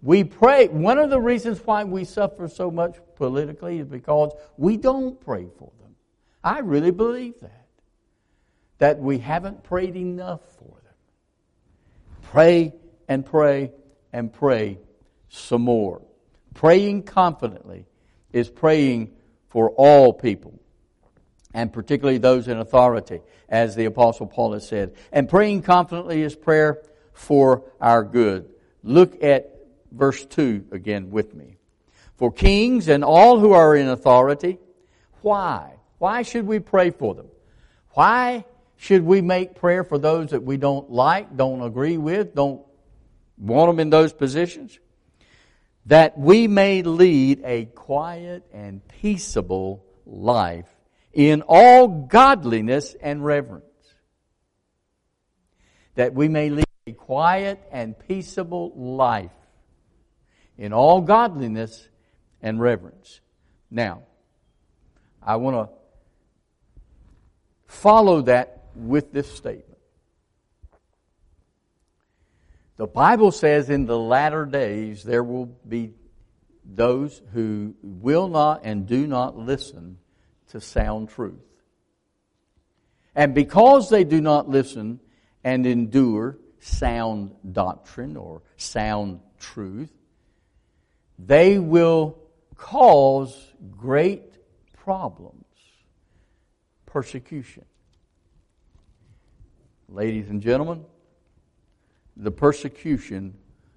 We 0.02 0.26
pray. 0.26 0.68
One 0.68 1.00
of 1.00 1.10
the 1.10 1.22
reasons 1.22 1.60
why 1.66 1.86
we 1.86 2.04
suffer 2.04 2.50
so 2.50 2.70
much 2.70 2.98
politically 3.16 3.80
is 3.80 3.88
because 3.88 4.34
we 4.58 4.76
don't 4.76 5.20
pray 5.20 5.48
for 5.58 5.72
them. 5.72 5.75
I 6.46 6.60
really 6.60 6.92
believe 6.92 7.40
that. 7.42 7.66
That 8.78 9.00
we 9.00 9.18
haven't 9.18 9.64
prayed 9.64 9.96
enough 9.96 10.42
for 10.60 10.70
them. 10.84 10.94
Pray 12.22 12.74
and 13.08 13.26
pray 13.26 13.72
and 14.14 14.32
pray 14.32 14.78
some 15.30 15.64
more. 15.64 16.04
Praying 16.54 17.04
confidently 17.04 17.88
is 18.32 18.50
praying 18.50 19.12
for 19.50 19.72
all 19.72 20.14
people, 20.14 20.60
and 21.54 21.74
particularly 21.74 22.20
those 22.20 22.48
in 22.48 22.60
authority, 22.60 23.22
as 23.50 23.76
the 23.76 23.86
Apostle 23.86 24.28
Paul 24.28 24.54
has 24.54 24.68
said. 24.68 24.94
And 25.12 25.28
praying 25.28 25.64
confidently 25.64 26.22
is 26.22 26.36
prayer 26.36 26.82
for 27.14 27.64
our 27.82 28.04
good. 28.04 28.50
Look 28.84 29.24
at 29.24 29.50
verse 29.92 30.26
2 30.26 30.66
again 30.72 31.10
with 31.10 31.34
me. 31.34 31.58
For 32.18 32.32
kings 32.32 32.88
and 32.88 33.04
all 33.04 33.40
who 33.40 33.54
are 33.54 33.76
in 33.76 33.88
authority, 33.88 34.60
why? 35.22 35.76
Why 35.98 36.22
should 36.22 36.46
we 36.46 36.60
pray 36.60 36.90
for 36.92 37.16
them? 37.16 37.28
Why 37.92 38.46
should 38.78 39.04
we 39.04 39.22
make 39.22 39.56
prayer 39.56 39.84
for 39.84 39.98
those 39.98 40.32
that 40.32 40.44
we 40.44 40.58
don't 40.58 40.92
like, 40.92 41.36
don't 41.36 41.62
agree 41.62 41.98
with, 41.98 42.36
don't 42.36 42.62
want 43.38 43.72
them 43.72 43.80
in 43.80 43.90
those 43.90 44.14
positions? 44.14 44.78
That 45.86 46.18
we 46.18 46.48
may 46.48 46.82
lead 46.82 47.42
a 47.46 47.66
quiet 47.66 48.44
and 48.54 48.86
peaceable 48.88 49.86
life 50.06 50.68
in 51.14 51.42
all 51.44 51.88
godliness 51.88 52.96
and 53.02 53.24
reverence. 53.24 53.64
That 55.96 56.14
we 56.14 56.28
may 56.28 56.50
lead 56.50 56.66
a 56.88 56.92
quiet 56.92 57.62
and 57.72 57.98
peaceable 57.98 58.74
life 58.76 59.32
in 60.58 60.74
all 60.74 61.02
godliness 61.02 61.88
and 62.42 62.60
reverence. 62.60 63.22
Now, 63.72 64.04
I 65.22 65.38
want 65.38 65.56
to 65.56 65.85
follow 67.76 68.22
that 68.24 68.64
with 68.76 69.12
this 69.12 69.32
statement. 69.32 69.80
The 72.78 72.88
Bible 72.88 73.32
says 73.32 73.70
in 73.70 73.86
the 73.86 73.98
latter 73.98 74.46
days 74.46 75.04
there 75.04 75.24
will 75.24 75.46
be 75.46 75.94
those 76.66 77.22
who 77.34 77.76
will 77.82 78.28
not 78.28 78.62
and 78.64 78.88
do 78.88 79.08
not 79.08 79.38
listen 79.38 79.98
to 80.50 80.60
sound 80.60 81.10
truth. 81.10 81.40
And 83.16 83.34
because 83.34 83.90
they 83.90 84.04
do 84.04 84.20
not 84.20 84.50
listen 84.50 85.00
and 85.44 85.66
endure 85.66 86.38
sound 86.60 87.32
doctrine 87.50 88.18
or 88.18 88.42
sound 88.58 89.22
truth, 89.40 89.92
they 91.18 91.60
will 91.60 92.18
cause 92.56 93.54
great 93.78 94.34
problems, 94.74 95.45
persecution. 96.96 97.66
Ladies 99.90 100.30
and 100.30 100.42
gentlemen, 100.42 100.86
the 102.16 102.32
persecution 102.32 103.34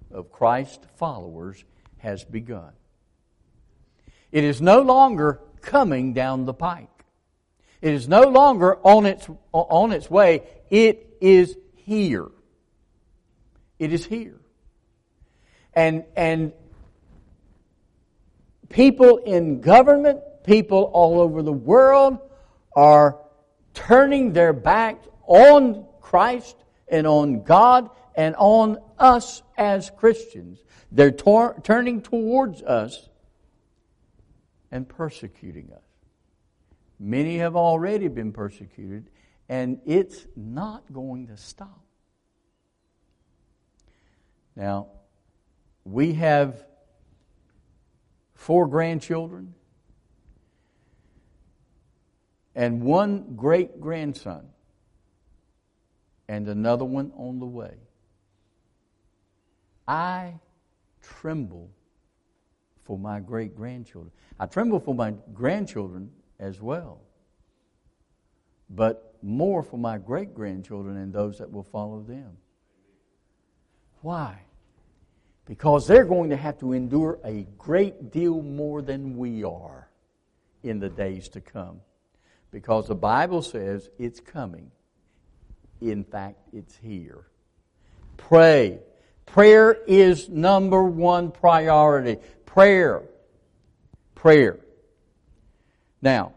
of 0.09 0.31
Christ 0.31 0.85
followers 0.95 1.65
has 1.97 2.23
begun. 2.23 2.71
It 4.31 4.45
is 4.45 4.61
no 4.61 4.83
longer 4.83 5.41
coming 5.59 6.13
down 6.13 6.45
the 6.45 6.53
pike. 6.53 6.87
It 7.81 7.93
is 7.93 8.07
no 8.07 8.21
longer 8.21 8.77
on 8.87 9.05
its, 9.05 9.27
on 9.51 9.91
its 9.91 10.09
way. 10.09 10.43
It 10.69 11.17
is 11.19 11.57
here. 11.75 12.27
It 13.79 13.91
is 13.91 14.05
here. 14.05 14.39
And, 15.73 16.05
and 16.15 16.53
people 18.69 19.17
in 19.17 19.59
government, 19.59 20.21
people 20.45 20.83
all 20.93 21.19
over 21.19 21.41
the 21.41 21.51
world 21.51 22.19
are 22.75 23.19
turning 23.73 24.33
their 24.33 24.53
backs 24.53 25.07
on 25.25 25.85
Christ 26.01 26.55
and 26.87 27.05
on 27.05 27.43
God 27.43 27.89
and 28.15 28.35
on 28.37 28.77
us 28.97 29.41
as 29.57 29.91
Christians. 29.91 30.63
They're 30.91 31.11
tor- 31.11 31.59
turning 31.63 32.01
towards 32.01 32.61
us 32.63 33.09
and 34.71 34.87
persecuting 34.87 35.71
us. 35.71 35.83
Many 36.99 37.37
have 37.37 37.55
already 37.55 38.07
been 38.07 38.33
persecuted, 38.33 39.09
and 39.47 39.79
it's 39.85 40.27
not 40.35 40.91
going 40.91 41.27
to 41.27 41.37
stop. 41.37 41.83
Now, 44.55 44.87
we 45.85 46.13
have 46.13 46.65
four 48.33 48.67
grandchildren 48.67 49.55
and 52.59 52.81
one 52.81 53.23
great 53.37 53.79
grandson, 53.79 54.45
and 56.27 56.45
another 56.49 56.83
one 56.83 57.09
on 57.15 57.39
the 57.39 57.45
way. 57.45 57.77
I 59.87 60.33
tremble 61.01 61.69
for 62.83 62.97
my 62.99 63.21
great 63.21 63.55
grandchildren. 63.55 64.11
I 64.37 64.45
tremble 64.45 64.81
for 64.81 64.93
my 64.93 65.13
grandchildren 65.33 66.11
as 66.37 66.59
well, 66.59 66.99
but 68.69 69.15
more 69.21 69.63
for 69.63 69.77
my 69.77 69.97
great 69.97 70.35
grandchildren 70.35 70.97
and 70.97 71.13
those 71.13 71.37
that 71.37 71.49
will 71.49 71.63
follow 71.63 72.01
them. 72.01 72.35
Why? 74.01 74.37
Because 75.45 75.87
they're 75.87 76.03
going 76.03 76.29
to 76.31 76.37
have 76.37 76.59
to 76.59 76.73
endure 76.73 77.19
a 77.23 77.47
great 77.57 78.11
deal 78.11 78.41
more 78.41 78.81
than 78.81 79.15
we 79.15 79.45
are 79.45 79.87
in 80.61 80.79
the 80.79 80.89
days 80.89 81.29
to 81.29 81.39
come. 81.39 81.79
Because 82.51 82.87
the 82.87 82.95
Bible 82.95 83.41
says 83.41 83.89
it's 83.97 84.19
coming. 84.19 84.71
In 85.81 86.03
fact, 86.03 86.39
it's 86.51 86.75
here. 86.77 87.25
Pray 88.17 88.79
Prayer 89.33 89.77
is 89.87 90.27
number 90.27 90.83
one 90.83 91.31
priority. 91.31 92.17
Prayer. 92.45 93.03
Prayer. 94.15 94.59
Now, 96.01 96.33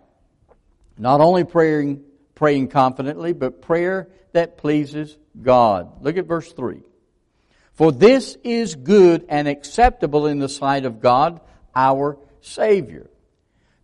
not 0.98 1.20
only 1.20 1.44
praying, 1.44 2.03
praying 2.35 2.68
confidently, 2.68 3.33
but 3.33 3.62
prayer 3.62 4.09
that 4.33 4.59
pleases 4.59 5.16
God. 5.40 6.03
Look 6.03 6.16
at 6.16 6.27
verse 6.27 6.53
3. 6.53 6.83
For 7.72 7.90
this 7.90 8.37
is 8.44 8.75
good 8.75 9.25
and 9.29 9.48
acceptable 9.48 10.27
in 10.27 10.38
the 10.38 10.48
sight 10.48 10.85
of 10.85 11.01
God, 11.01 11.40
our 11.75 12.18
Savior. 12.42 13.09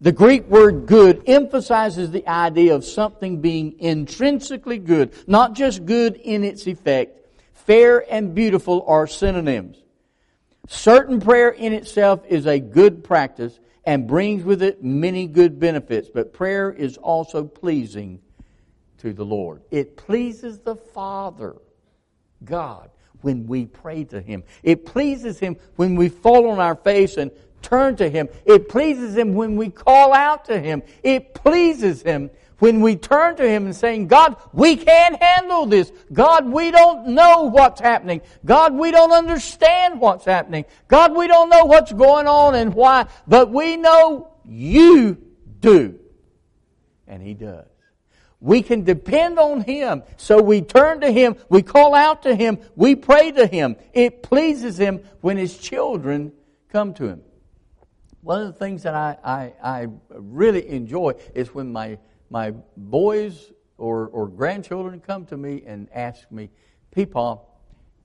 The 0.01 0.13
Greek 0.13 0.47
word 0.47 0.87
good 0.87 1.25
emphasizes 1.27 2.11
the 2.11 2.27
idea 2.29 2.75
of 2.75 2.85
something 2.85 3.41
being 3.41 3.81
intrinsically 3.81 4.79
good, 4.79 5.13
not 5.27 5.55
just 5.55 5.87
good 5.87 6.15
in 6.15 6.45
its 6.45 6.69
effect, 6.69 7.27
fair 7.53 8.05
and 8.13 8.33
beautiful 8.33 8.85
are 8.87 9.09
synonyms. 9.09 9.83
Certain 10.69 11.21
prayer 11.21 11.49
in 11.49 11.73
itself 11.73 12.25
is 12.29 12.47
a 12.47 12.61
good 12.61 13.03
practice 13.03 13.59
and 13.85 14.07
brings 14.07 14.45
with 14.45 14.63
it 14.63 14.85
many 14.85 15.27
good 15.27 15.59
benefits, 15.59 16.09
but 16.13 16.33
prayer 16.33 16.71
is 16.71 16.97
also 16.99 17.43
pleasing 17.43 18.21
to 18.99 19.13
the 19.13 19.25
Lord. 19.25 19.63
It 19.71 19.97
pleases 19.97 20.61
the 20.61 20.77
Father, 20.77 21.57
God, 22.45 22.91
when 23.23 23.47
we 23.47 23.67
pray 23.67 24.05
to 24.05 24.21
Him. 24.21 24.45
It 24.63 24.87
pleases 24.87 25.39
Him 25.39 25.57
when 25.77 25.97
we 25.97 26.09
fall 26.09 26.51
on 26.51 26.61
our 26.61 26.77
face 26.77 27.17
and 27.17 27.33
turn 27.62 27.97
to 27.97 28.09
Him. 28.09 28.29
It 28.44 28.68
pleases 28.68 29.16
Him 29.16 29.35
when 29.35 29.57
we 29.57 29.71
call 29.71 30.12
out 30.12 30.47
to 30.47 30.59
Him. 30.59 30.83
It 31.03 31.35
pleases 31.35 32.03
Him 32.03 32.31
when 32.59 32.81
we 32.81 32.97
turn 32.97 33.37
to 33.37 33.49
Him 33.49 33.66
and 33.66 33.77
saying, 33.77 34.09
God, 34.09 34.37
we 34.53 34.77
can't 34.77 35.21
handle 35.23 35.66
this. 35.66 35.92
God, 36.12 36.47
we 36.47 36.71
don't 36.71 37.09
know 37.09 37.44
what's 37.44 37.81
happening. 37.81 38.21
God, 38.44 38.75
we 38.75 38.90
don't 38.90 39.12
understand 39.12 40.01
what's 40.01 40.25
happening. 40.25 40.64
God, 40.88 41.16
we 41.16 41.29
don't 41.29 41.51
know 41.51 41.64
what's 41.64 41.92
going 41.92 42.27
on 42.27 42.55
and 42.55 42.75
why, 42.75 43.07
but 43.27 43.51
we 43.51 43.77
know 43.77 44.33
you 44.44 45.18
do. 45.61 45.99
And 47.07 47.23
He 47.23 47.35
does. 47.35 47.66
We 48.40 48.62
can 48.62 48.85
depend 48.85 49.38
on 49.38 49.62
Him. 49.62 50.03
So 50.16 50.40
we 50.40 50.61
turn 50.61 51.01
to 51.01 51.11
Him, 51.11 51.37
we 51.49 51.62
call 51.62 51.94
out 51.94 52.23
to 52.23 52.35
Him, 52.35 52.59
we 52.77 52.94
pray 52.94 53.33
to 53.33 53.47
Him. 53.47 53.77
It 53.92 54.23
pleases 54.23 54.79
Him 54.79 55.01
when 55.21 55.37
His 55.37 55.59
children 55.59 56.33
come 56.71 56.94
to 56.94 57.09
Him. 57.09 57.23
One 58.22 58.40
of 58.40 58.46
the 58.48 58.59
things 58.59 58.83
that 58.83 58.94
I, 58.94 59.16
I, 59.24 59.52
I 59.62 59.87
really 60.11 60.68
enjoy 60.68 61.14
is 61.35 61.54
when 61.54 61.72
my 61.72 61.98
my 62.31 62.52
boys 62.76 63.52
or, 63.76 64.09
or 64.09 64.28
grandchildren 64.28 65.00
come 65.00 65.24
to 65.26 65.37
me 65.37 65.62
and 65.66 65.88
ask 65.92 66.31
me, 66.31 66.50
Peepaw, 66.94 67.40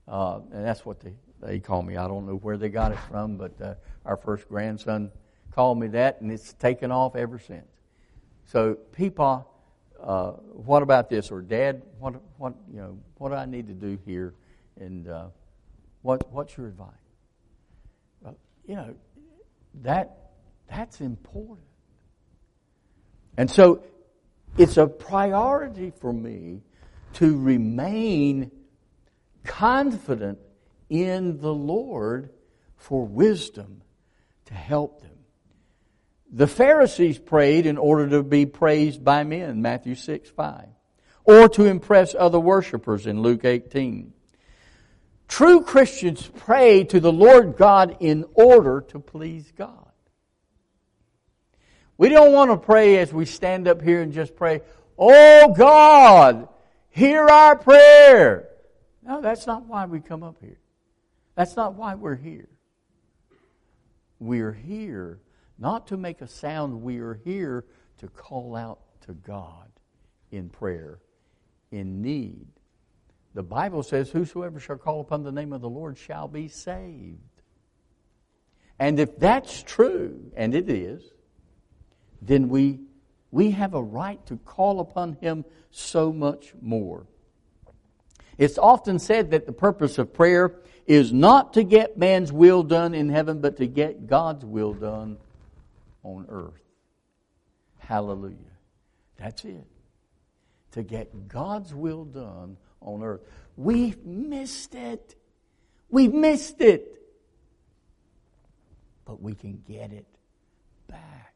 uh, 0.08 0.40
and 0.52 0.66
that's 0.66 0.86
what 0.86 1.00
they, 1.00 1.14
they 1.42 1.60
call 1.60 1.82
me. 1.82 1.98
I 1.98 2.08
don't 2.08 2.26
know 2.26 2.36
where 2.36 2.58
they 2.58 2.70
got 2.70 2.92
it 2.92 3.00
from, 3.10 3.38
but 3.38 3.60
uh, 3.62 3.74
our 4.06 4.18
first 4.18 4.48
grandson 4.48 5.12
called 5.52 5.80
me 5.80 5.88
that, 5.88 6.22
and 6.22 6.32
it's 6.32 6.54
taken 6.54 6.92
off 6.92 7.16
ever 7.16 7.40
since. 7.40 7.68
So, 8.46 8.78
Peepaw, 8.96 9.46
uh, 10.02 10.32
what 10.32 10.84
about 10.84 11.10
this? 11.10 11.32
Or 11.32 11.42
Dad, 11.42 11.82
what, 12.00 12.16
what, 12.38 12.54
you 12.72 12.80
know, 12.80 13.00
what 13.18 13.30
do 13.30 13.36
I 13.36 13.46
need 13.46 13.68
to 13.68 13.74
do 13.74 13.98
here? 14.06 14.36
And 14.80 15.08
uh, 15.08 15.28
what, 16.02 16.30
what's 16.32 16.56
your 16.58 16.68
advice? 16.68 16.90
Well, 18.22 18.38
you 18.66 18.76
know, 18.76 18.96
that, 19.82 20.32
that's 20.70 21.02
important. 21.02 21.68
And 23.38 23.50
so 23.50 23.84
it's 24.58 24.78
a 24.78 24.88
priority 24.88 25.92
for 25.92 26.14
me 26.14 26.62
to 27.14 27.38
remain 27.38 28.52
confident 29.44 30.40
in 30.90 31.40
the 31.40 31.54
Lord 31.54 32.30
for 32.78 33.06
wisdom 33.06 33.82
to 34.46 34.54
help 34.54 35.02
them. 35.02 35.10
The 36.32 36.48
Pharisees 36.48 37.20
prayed 37.20 37.66
in 37.66 37.78
order 37.78 38.10
to 38.10 38.24
be 38.24 38.46
praised 38.46 39.04
by 39.04 39.24
men, 39.24 39.62
Matthew 39.62 39.96
6, 39.96 40.30
5, 40.30 40.68
or 41.26 41.50
to 41.50 41.66
impress 41.66 42.16
other 42.16 42.40
worshippers 42.40 43.06
in 43.06 43.22
Luke 43.22 43.46
18. 43.46 44.14
True 45.28 45.62
Christians 45.62 46.30
pray 46.38 46.84
to 46.86 47.00
the 47.00 47.12
Lord 47.12 47.58
God 47.58 47.98
in 48.00 48.26
order 48.34 48.82
to 48.90 49.00
please 49.00 49.52
God. 49.56 49.92
We 51.98 52.10
don't 52.10 52.34
want 52.34 52.52
to 52.52 52.58
pray 52.58 52.98
as 52.98 53.14
we 53.14 53.26
stand 53.26 53.68
up 53.68 53.82
here 53.82 54.02
and 54.02 54.14
just 54.14 54.36
pray, 54.36 54.62
Oh 54.98 55.54
God, 55.54 56.48
hear 56.90 57.28
our 57.28 57.56
prayer. 57.56 58.50
No, 59.02 59.22
that's 59.22 59.48
not 59.48 59.66
why 59.66 59.86
we 59.86 60.00
come 60.00 60.24
up 60.24 60.38
here. 60.42 60.60
That's 61.36 61.56
not 61.56 61.76
why 61.76 61.96
we're 61.96 62.16
here. 62.16 62.50
We're 64.20 64.54
here 64.54 65.20
not 65.58 65.88
to 65.88 65.98
make 65.98 66.22
a 66.22 66.28
sound, 66.28 66.82
we 66.82 67.00
are 67.00 67.20
here 67.24 67.66
to 67.98 68.08
call 68.08 68.56
out 68.56 68.80
to 69.06 69.14
God 69.14 69.70
in 70.32 70.50
prayer, 70.50 71.00
in 71.72 72.02
need. 72.02 72.48
The 73.34 73.44
Bible 73.44 73.84
says, 73.84 74.12
Whosoever 74.12 74.60
shall 74.60 74.78
call 74.78 75.02
upon 75.02 75.24
the 75.24 75.32
name 75.32 75.54
of 75.54 75.62
the 75.62 75.70
Lord 75.70 75.98
shall 75.98 76.28
be 76.28 76.48
saved. 76.48 77.20
And 78.80 79.00
if 79.00 79.18
that's 79.18 79.64
true, 79.64 80.32
and 80.36 80.54
it 80.54 80.70
is, 80.70 81.04
then 82.22 82.50
we, 82.50 82.80
we 83.32 83.52
have 83.52 83.74
a 83.74 83.82
right 83.82 84.24
to 84.28 84.38
call 84.38 84.80
upon 84.80 85.14
Him 85.14 85.46
so 85.72 86.12
much 86.12 86.54
more. 86.62 87.08
It's 88.38 88.58
often 88.58 89.00
said 89.00 89.32
that 89.32 89.46
the 89.46 89.54
purpose 89.54 89.98
of 89.98 90.14
prayer 90.14 90.56
is 90.86 91.14
not 91.14 91.54
to 91.54 91.64
get 91.64 91.98
man's 91.98 92.32
will 92.32 92.64
done 92.64 92.94
in 92.94 93.10
heaven, 93.10 93.40
but 93.42 93.58
to 93.58 93.68
get 93.68 94.08
God's 94.08 94.44
will 94.44 94.74
done 94.74 95.18
on 96.04 96.26
earth. 96.30 96.62
Hallelujah. 97.80 98.38
That's 99.18 99.46
it. 99.46 99.66
To 100.72 100.84
get 100.84 101.28
God's 101.28 101.74
will 101.74 102.06
done 102.06 102.58
on 102.84 103.04
earth. 103.04 103.22
We've 103.56 104.04
missed 104.06 104.76
it. 104.76 105.16
We've 105.90 106.14
missed 106.14 106.62
it. 106.62 107.02
But 109.06 109.22
we 109.22 109.36
can 109.36 109.62
get 109.68 109.92
it 109.92 110.08
back. 110.88 111.36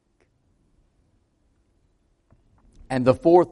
And 2.89 3.05
the 3.05 3.13
fourth 3.13 3.49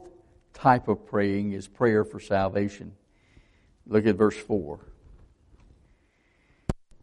type 0.54 0.88
of 0.88 1.06
praying 1.06 1.52
is 1.52 1.68
prayer 1.68 2.04
for 2.04 2.18
salvation. 2.18 2.92
Look 3.86 4.06
at 4.06 4.16
verse 4.16 4.36
4. 4.36 4.80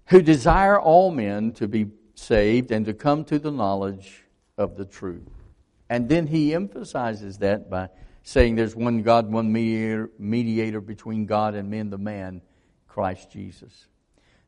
Who 0.08 0.22
desire 0.22 0.80
all 0.80 1.12
men 1.12 1.54
to 1.54 1.68
be 1.68 1.88
saved 2.16 2.72
and 2.72 2.86
to 2.86 2.94
come 2.94 3.24
to 3.26 3.39
the 3.39 3.52
knowledge 3.52 4.24
of 4.58 4.76
the 4.76 4.86
truth. 4.86 5.30
And 5.89 6.10
then 6.10 6.28
he 6.28 6.54
emphasizes 6.54 7.38
that 7.39 7.70
by 7.70 7.89
saying 8.24 8.55
there's 8.55 8.76
one 8.76 9.01
God, 9.03 9.32
one 9.32 9.51
mediator, 9.51 10.82
between 10.82 11.26
God 11.26 11.55
and 11.55 11.69
men, 11.69 11.89
the 11.89 11.97
man, 11.97 12.41
Christ 12.88 13.32
Jesus. 13.32 13.88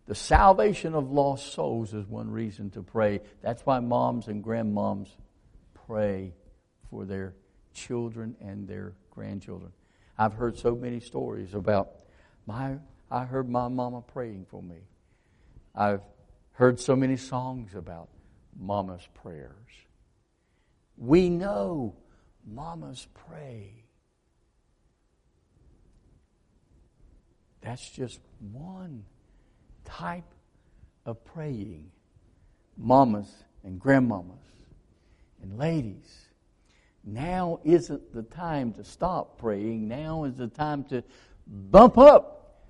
The 0.07 0.15
salvation 0.15 0.93
of 0.93 1.11
lost 1.11 1.53
souls 1.53 1.93
is 1.93 2.05
one 2.05 2.29
reason 2.31 2.69
to 2.71 2.83
pray. 2.83 3.21
That's 3.41 3.65
why 3.65 3.79
moms 3.79 4.27
and 4.27 4.43
grandmoms 4.43 5.09
pray 5.87 6.33
for 6.89 7.05
their 7.05 7.33
children 7.73 8.35
and 8.39 8.67
their 8.67 8.93
grandchildren. 9.09 9.71
I've 10.17 10.33
heard 10.33 10.57
so 10.57 10.75
many 10.75 10.99
stories 10.99 11.53
about 11.53 11.89
my 12.45 12.77
I 13.11 13.25
heard 13.25 13.49
my 13.49 13.67
mama 13.67 14.01
praying 14.01 14.45
for 14.49 14.61
me. 14.61 14.77
I've 15.75 16.01
heard 16.53 16.79
so 16.79 16.95
many 16.95 17.17
songs 17.17 17.75
about 17.75 18.09
mama's 18.57 19.07
prayers. 19.13 19.51
We 20.97 21.29
know 21.29 21.95
mamas 22.45 23.07
pray. 23.27 23.85
That's 27.61 27.89
just 27.89 28.19
one 28.39 29.05
type 29.85 30.31
of 31.05 31.23
praying. 31.25 31.91
Mamas 32.77 33.31
and 33.63 33.79
grandmamas 33.79 34.37
and 35.41 35.57
ladies. 35.57 36.25
Now 37.03 37.59
isn't 37.63 38.13
the 38.13 38.23
time 38.23 38.73
to 38.73 38.83
stop 38.83 39.39
praying. 39.39 39.87
Now 39.87 40.25
is 40.25 40.35
the 40.35 40.47
time 40.47 40.83
to 40.85 41.03
bump 41.47 41.97
up, 41.97 42.63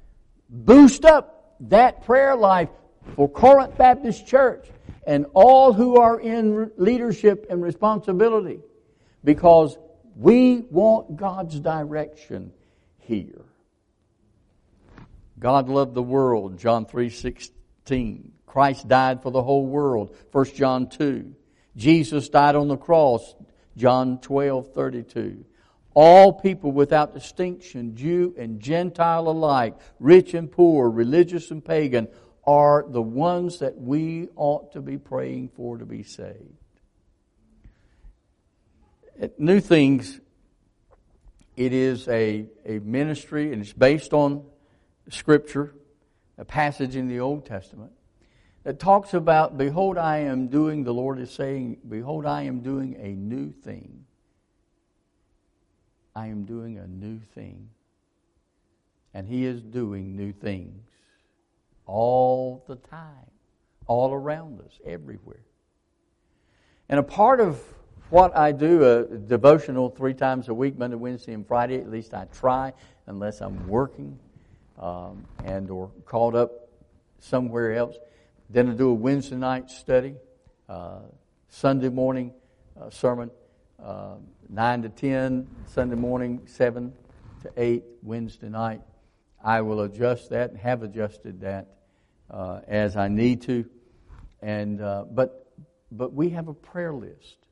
boost 0.50 1.06
up 1.06 1.56
that 1.62 2.06
prayer 2.06 2.36
life 2.36 2.70
for 3.16 3.30
Corinth 3.30 3.78
Baptist 3.78 4.28
Church 4.28 4.68
and 5.08 5.26
all 5.34 5.74
who 5.74 5.98
are 5.98 6.20
in 6.20 6.72
leadership 6.78 7.48
and 7.50 7.62
responsibility 7.62 8.60
because 9.26 9.78
we 10.16 10.62
want 10.70 11.18
God's 11.18 11.60
direction 11.60 12.54
here. 13.00 13.42
God 15.38 15.68
loved 15.68 15.94
the 15.94 16.04
world, 16.04 16.58
John 16.58 16.86
3:16. 16.86 18.32
Christ 18.46 18.88
died 18.88 19.22
for 19.22 19.32
the 19.32 19.44
whole 19.44 19.66
world, 19.66 20.16
1 20.32 20.56
John 20.56 20.88
2. 20.88 21.36
Jesus 21.76 22.30
died 22.30 22.56
on 22.56 22.70
the 22.70 22.78
cross, 22.78 23.36
John 23.76 24.20
12:32. 24.20 25.44
All 25.94 26.32
people 26.32 26.72
without 26.72 27.14
distinction, 27.14 27.96
Jew 27.96 28.34
and 28.38 28.60
Gentile 28.60 29.28
alike, 29.28 29.76
rich 30.00 30.34
and 30.34 30.50
poor, 30.50 30.90
religious 30.90 31.52
and 31.52 31.64
pagan, 31.64 32.08
are 32.46 32.86
the 32.88 33.02
ones 33.02 33.60
that 33.60 33.78
we 33.78 34.30
ought 34.36 34.72
to 34.74 34.82
be 34.82 34.98
praying 34.98 35.50
for 35.50 35.78
to 35.78 35.86
be 35.86 36.04
saved. 36.04 36.64
New 39.38 39.59
Things, 39.59 40.20
it 41.55 41.72
is 41.72 42.07
a, 42.07 42.47
a 42.66 42.80
ministry 42.80 43.53
and 43.53 43.61
it's 43.61 43.74
based 43.74 44.13
on 44.13 44.45
Scripture, 45.09 45.74
a 46.38 46.45
passage 46.45 46.95
in 46.95 47.07
the 47.07 47.20
Old 47.20 47.45
Testament 47.45 47.91
that 48.63 48.80
talks 48.80 49.13
about, 49.13 49.57
Behold, 49.57 49.97
I 49.97 50.18
am 50.20 50.47
doing, 50.47 50.84
the 50.84 50.93
Lord 50.93 51.20
is 51.20 51.32
saying, 51.32 51.78
Behold, 51.88 52.26
I 52.26 52.43
am 52.43 52.61
doing 52.61 52.95
a 52.99 53.09
new 53.09 53.51
thing. 53.51 54.05
I 56.16 56.28
am 56.28 56.45
doing 56.45 56.78
a 56.78 56.88
new 56.88 57.20
thing. 57.20 57.70
And 59.13 59.28
He 59.28 59.45
is 59.45 59.61
doing 59.61 60.16
new 60.16 60.34
things 60.34 60.89
all 61.86 62.66
the 62.68 62.76
time, 62.76 63.32
all 63.88 64.11
around 64.13 64.59
us, 64.59 64.80
everywhere. 64.84 65.45
And 66.89 66.99
a 66.99 67.03
part 67.03 67.39
of 67.39 67.61
what 68.10 68.36
I 68.38 68.51
do, 68.51 68.84
a 68.84 69.03
devotional 69.18 69.89
three 69.89 70.14
times 70.14 70.47
a 70.47 70.53
week, 70.53 70.78
Monday, 70.78 70.95
Wednesday, 70.95 71.34
and 71.34 71.47
Friday, 71.47 71.78
at 71.80 71.89
least 71.89 72.14
I 72.14 72.26
try, 72.26 72.74
unless 73.08 73.41
I'm 73.41 73.68
working 73.68 74.20
um, 74.80 75.26
and 75.43 75.70
or 75.70 75.89
called 76.06 76.36
up 76.36 76.70
somewhere 77.20 77.74
else. 77.74 77.95
Then 78.49 78.70
I 78.70 78.74
do 78.74 78.89
a 78.89 78.93
Wednesday 78.93 79.36
night 79.36 79.72
study, 79.72 80.16
uh, 80.70 80.99
Sunday 81.49 81.89
morning 81.89 82.34
uh, 82.80 82.89
sermon, 82.89 83.32
uh, 83.84 84.16
9 84.49 84.82
to 84.84 84.89
10, 84.89 85.47
Sunday 85.66 85.95
morning, 85.95 86.41
7 86.45 86.93
to 87.43 87.51
8, 87.58 87.84
Wednesday 88.03 88.49
night. 88.49 88.82
I 89.43 89.62
will 89.62 89.82
adjust 89.82 90.30
that 90.30 90.51
and 90.51 90.60
have 90.60 90.84
adjusted 90.84 91.41
that 91.41 91.68
uh, 92.30 92.62
as 92.68 92.95
I 92.95 93.08
need 93.08 93.41
to. 93.43 93.66
And 94.41 94.82
uh, 94.82 95.06
but 95.10 95.41
but 95.91 96.14
we 96.14 96.30
have 96.32 96.47
a 96.47 96.53
prayer 96.53 96.93
list. 96.93 97.45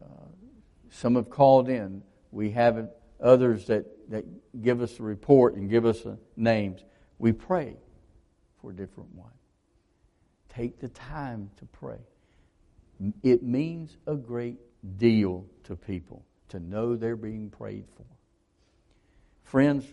Uh, 0.00 0.06
some 0.90 1.16
have 1.16 1.30
called 1.30 1.68
in. 1.68 2.02
We 2.30 2.50
have 2.50 2.88
others 3.20 3.66
that, 3.66 3.86
that 4.10 4.24
give 4.62 4.80
us 4.80 4.98
a 5.00 5.02
report 5.02 5.54
and 5.54 5.68
give 5.68 5.86
us 5.86 6.06
names. 6.36 6.84
We 7.18 7.32
pray 7.32 7.76
for 8.60 8.70
a 8.70 8.74
different 8.74 9.14
one. 9.14 9.30
Take 10.48 10.78
the 10.78 10.88
time 10.88 11.50
to 11.56 11.64
pray. 11.66 11.98
It 13.22 13.42
means 13.42 13.96
a 14.06 14.14
great 14.14 14.58
deal 14.98 15.46
to 15.64 15.74
people 15.74 16.24
to 16.48 16.60
know 16.60 16.94
they're 16.94 17.16
being 17.16 17.50
prayed 17.50 17.86
for. 17.96 18.04
Friends, 19.42 19.84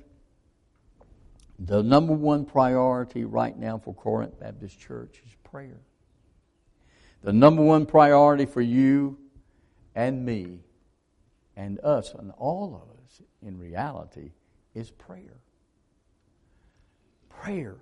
the 1.60 1.82
number 1.84 2.14
one 2.14 2.46
priority 2.46 3.24
right 3.24 3.58
now 3.58 3.78
for 3.78 3.94
Corinth 3.94 4.40
Baptist 4.40 4.80
Church 4.80 5.22
is 5.26 5.32
prayer. 5.44 5.80
The 7.24 7.34
number 7.34 7.62
one 7.62 7.86
priority 7.86 8.46
for 8.46 8.62
you 8.62 9.18
and 9.96 10.26
me 10.26 10.60
and 11.56 11.80
us 11.82 12.14
and 12.14 12.32
all 12.38 12.76
of 12.76 13.04
us 13.04 13.22
in 13.42 13.58
reality 13.58 14.32
is 14.74 14.90
prayer. 14.92 15.40
Prayer. 17.30 17.78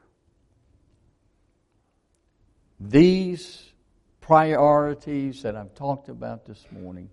These 2.80 3.72
priorities 4.22 5.44
that 5.44 5.56
I've 5.56 5.74
talked 5.76 6.10
about 6.10 6.46
this 6.46 6.66
morning 6.72 7.10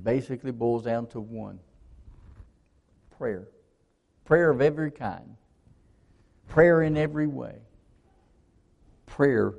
basically 0.00 0.52
boils 0.52 0.84
down 0.84 1.06
to 1.08 1.20
one 1.20 1.60
prayer. 3.18 3.48
Prayer 4.24 4.50
of 4.50 4.60
every 4.60 4.90
kind. 4.90 5.36
Prayer 6.48 6.82
in 6.82 6.96
every 6.96 7.26
way. 7.26 7.56
Prayer 9.06 9.54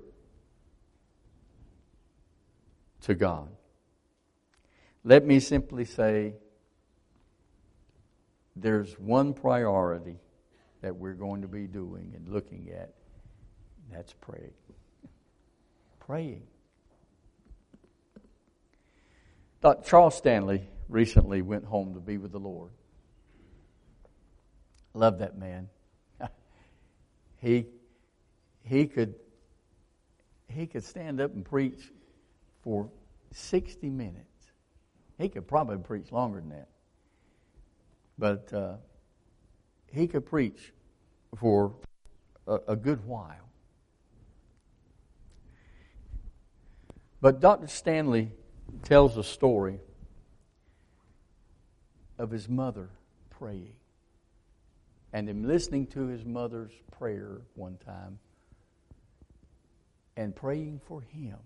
to 3.02 3.16
God. 3.16 3.50
Let 5.04 5.26
me 5.26 5.40
simply 5.40 5.86
say 5.86 6.36
there's 8.56 8.94
one 9.00 9.34
priority 9.34 10.18
that 10.82 10.96
we're 10.96 11.14
going 11.14 11.42
to 11.42 11.48
be 11.48 11.68
doing 11.68 12.14
and 12.16 12.28
looking 12.28 12.70
at. 12.72 12.94
That's 13.92 14.14
praying. 14.14 14.54
Praying. 16.00 16.44
Dr. 19.62 19.88
Charles 19.88 20.16
Stanley 20.16 20.68
recently 20.90 21.42
went 21.42 21.66
home 21.66 21.94
to 21.94 22.00
be 22.00 22.18
with 22.18 22.32
the 22.32 22.40
Lord. 22.40 22.72
Love 24.94 25.20
that 25.20 25.38
man. 25.38 25.70
he 27.38 27.68
he 28.64 28.88
could 28.88 29.16
he 30.48 30.68
could 30.68 30.84
stand 30.84 31.22
up 31.22 31.34
and 31.34 31.46
preach 31.46 31.92
for 32.62 32.90
60 33.32 33.90
minutes. 33.90 34.31
He 35.22 35.30
could 35.30 35.48
probably 35.48 35.78
preach 35.78 36.12
longer 36.12 36.40
than 36.40 36.50
that. 36.50 36.68
But 38.18 38.52
uh, 38.52 38.76
he 39.86 40.08
could 40.08 40.26
preach 40.26 40.74
for 41.38 41.76
a, 42.48 42.60
a 42.70 42.76
good 42.76 43.06
while. 43.06 43.50
But 47.22 47.40
Dr. 47.40 47.68
Stanley 47.68 48.32
tells 48.82 49.16
a 49.16 49.24
story 49.24 49.80
of 52.18 52.32
his 52.32 52.50
mother 52.50 52.90
praying 53.30 53.76
and 55.14 55.30
him 55.30 55.44
listening 55.44 55.86
to 55.88 56.08
his 56.08 56.26
mother's 56.26 56.72
prayer 56.98 57.42
one 57.54 57.78
time 57.86 58.18
and 60.18 60.36
praying 60.36 60.82
for 60.88 61.02
him. 61.02 61.38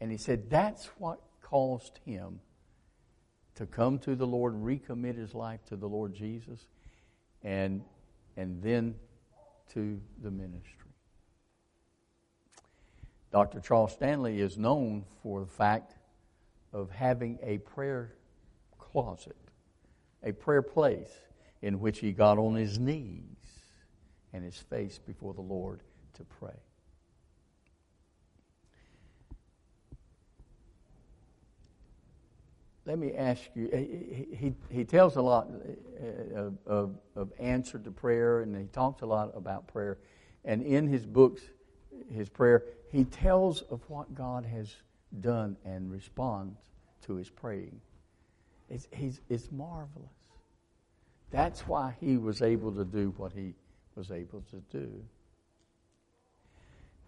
And 0.00 0.12
he 0.12 0.18
said 0.18 0.48
that's 0.50 0.86
what 0.98 1.20
caused 1.54 2.00
him 2.04 2.40
to 3.54 3.64
come 3.64 3.96
to 3.96 4.16
the 4.16 4.26
Lord, 4.26 4.54
recommit 4.54 5.16
his 5.16 5.36
life 5.36 5.64
to 5.66 5.76
the 5.76 5.88
Lord 5.88 6.12
Jesus, 6.12 6.66
and, 7.44 7.80
and 8.36 8.60
then 8.60 8.96
to 9.72 10.00
the 10.20 10.32
ministry. 10.32 10.90
Dr. 13.30 13.60
Charles 13.60 13.92
Stanley 13.92 14.40
is 14.40 14.58
known 14.58 15.04
for 15.22 15.42
the 15.42 15.46
fact 15.46 15.94
of 16.72 16.90
having 16.90 17.38
a 17.40 17.58
prayer 17.58 18.16
closet, 18.76 19.36
a 20.24 20.32
prayer 20.32 20.60
place 20.60 21.12
in 21.62 21.78
which 21.78 22.00
he 22.00 22.10
got 22.10 22.36
on 22.36 22.56
his 22.56 22.80
knees 22.80 23.22
and 24.32 24.42
his 24.42 24.56
face 24.56 24.98
before 24.98 25.34
the 25.34 25.40
Lord 25.40 25.84
to 26.14 26.24
pray. 26.24 26.58
Let 32.86 32.98
me 32.98 33.14
ask 33.14 33.42
you, 33.54 33.68
he, 33.72 34.36
he, 34.36 34.54
he 34.70 34.84
tells 34.84 35.16
a 35.16 35.22
lot 35.22 35.48
uh, 35.48 36.38
of, 36.38 36.58
of, 36.66 36.94
of 37.16 37.32
answer 37.38 37.78
to 37.78 37.90
prayer, 37.90 38.40
and 38.40 38.54
he 38.54 38.66
talks 38.66 39.02
a 39.02 39.06
lot 39.06 39.32
about 39.34 39.66
prayer. 39.66 39.98
And 40.44 40.62
in 40.62 40.86
his 40.86 41.06
books, 41.06 41.40
his 42.12 42.28
prayer, 42.28 42.64
he 42.92 43.04
tells 43.04 43.62
of 43.62 43.80
what 43.88 44.14
God 44.14 44.44
has 44.44 44.74
done 45.20 45.56
and 45.64 45.90
responds 45.90 46.58
to 47.06 47.14
his 47.14 47.30
praying. 47.30 47.80
It's, 48.68 48.86
it's 49.30 49.50
marvelous. 49.50 50.08
That's 51.30 51.66
why 51.66 51.96
he 52.00 52.18
was 52.18 52.42
able 52.42 52.72
to 52.72 52.84
do 52.84 53.14
what 53.16 53.32
he 53.32 53.54
was 53.94 54.10
able 54.10 54.42
to 54.50 54.56
do. 54.70 55.02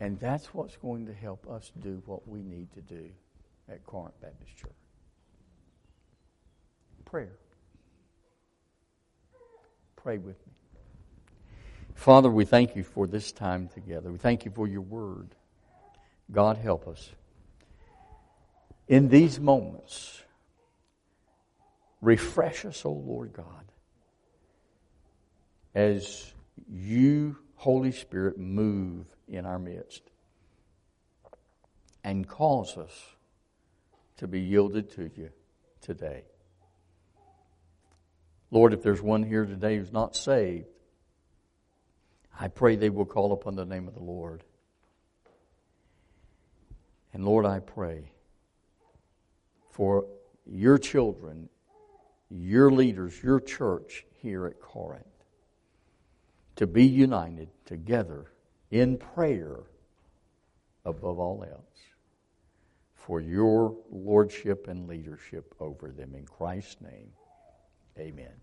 And 0.00 0.18
that's 0.18 0.54
what's 0.54 0.76
going 0.76 1.06
to 1.06 1.12
help 1.12 1.46
us 1.50 1.70
do 1.80 2.02
what 2.06 2.26
we 2.26 2.42
need 2.42 2.72
to 2.74 2.80
do 2.80 3.08
at 3.68 3.84
Corinth 3.84 4.14
Baptist 4.20 4.56
Church 4.56 4.85
prayer. 7.06 7.38
Pray 9.96 10.18
with 10.18 10.36
me. 10.46 10.52
Father, 11.94 12.30
we 12.30 12.44
thank 12.44 12.76
you 12.76 12.84
for 12.84 13.06
this 13.06 13.32
time 13.32 13.68
together. 13.68 14.12
We 14.12 14.18
thank 14.18 14.44
you 14.44 14.50
for 14.50 14.68
your 14.68 14.82
word. 14.82 15.34
God, 16.30 16.58
help 16.58 16.86
us. 16.86 17.10
In 18.86 19.08
these 19.08 19.40
moments, 19.40 20.22
refresh 22.02 22.64
us, 22.64 22.84
O 22.84 22.92
Lord 22.92 23.32
God, 23.32 23.64
as 25.74 26.32
you, 26.70 27.36
Holy 27.54 27.92
Spirit, 27.92 28.38
move 28.38 29.06
in 29.28 29.46
our 29.46 29.58
midst 29.58 30.02
and 32.04 32.28
cause 32.28 32.76
us 32.76 32.92
to 34.18 34.28
be 34.28 34.40
yielded 34.40 34.90
to 34.92 35.10
you 35.16 35.30
today. 35.80 36.22
Lord, 38.50 38.72
if 38.72 38.82
there's 38.82 39.02
one 39.02 39.22
here 39.22 39.44
today 39.44 39.76
who's 39.76 39.92
not 39.92 40.16
saved, 40.16 40.66
I 42.38 42.48
pray 42.48 42.76
they 42.76 42.90
will 42.90 43.04
call 43.04 43.32
upon 43.32 43.56
the 43.56 43.64
name 43.64 43.88
of 43.88 43.94
the 43.94 44.02
Lord. 44.02 44.44
And 47.12 47.24
Lord, 47.24 47.46
I 47.46 47.60
pray 47.60 48.12
for 49.70 50.06
your 50.44 50.78
children, 50.78 51.48
your 52.30 52.70
leaders, 52.70 53.22
your 53.22 53.40
church 53.40 54.04
here 54.22 54.46
at 54.46 54.60
Corinth 54.60 55.06
to 56.56 56.66
be 56.66 56.84
united 56.84 57.48
together 57.64 58.26
in 58.70 58.96
prayer 58.98 59.60
above 60.84 61.18
all 61.18 61.44
else 61.44 61.62
for 62.94 63.20
your 63.20 63.76
lordship 63.90 64.66
and 64.68 64.88
leadership 64.88 65.54
over 65.60 65.90
them. 65.90 66.14
In 66.14 66.26
Christ's 66.26 66.80
name. 66.80 67.10
Amen. 67.98 68.40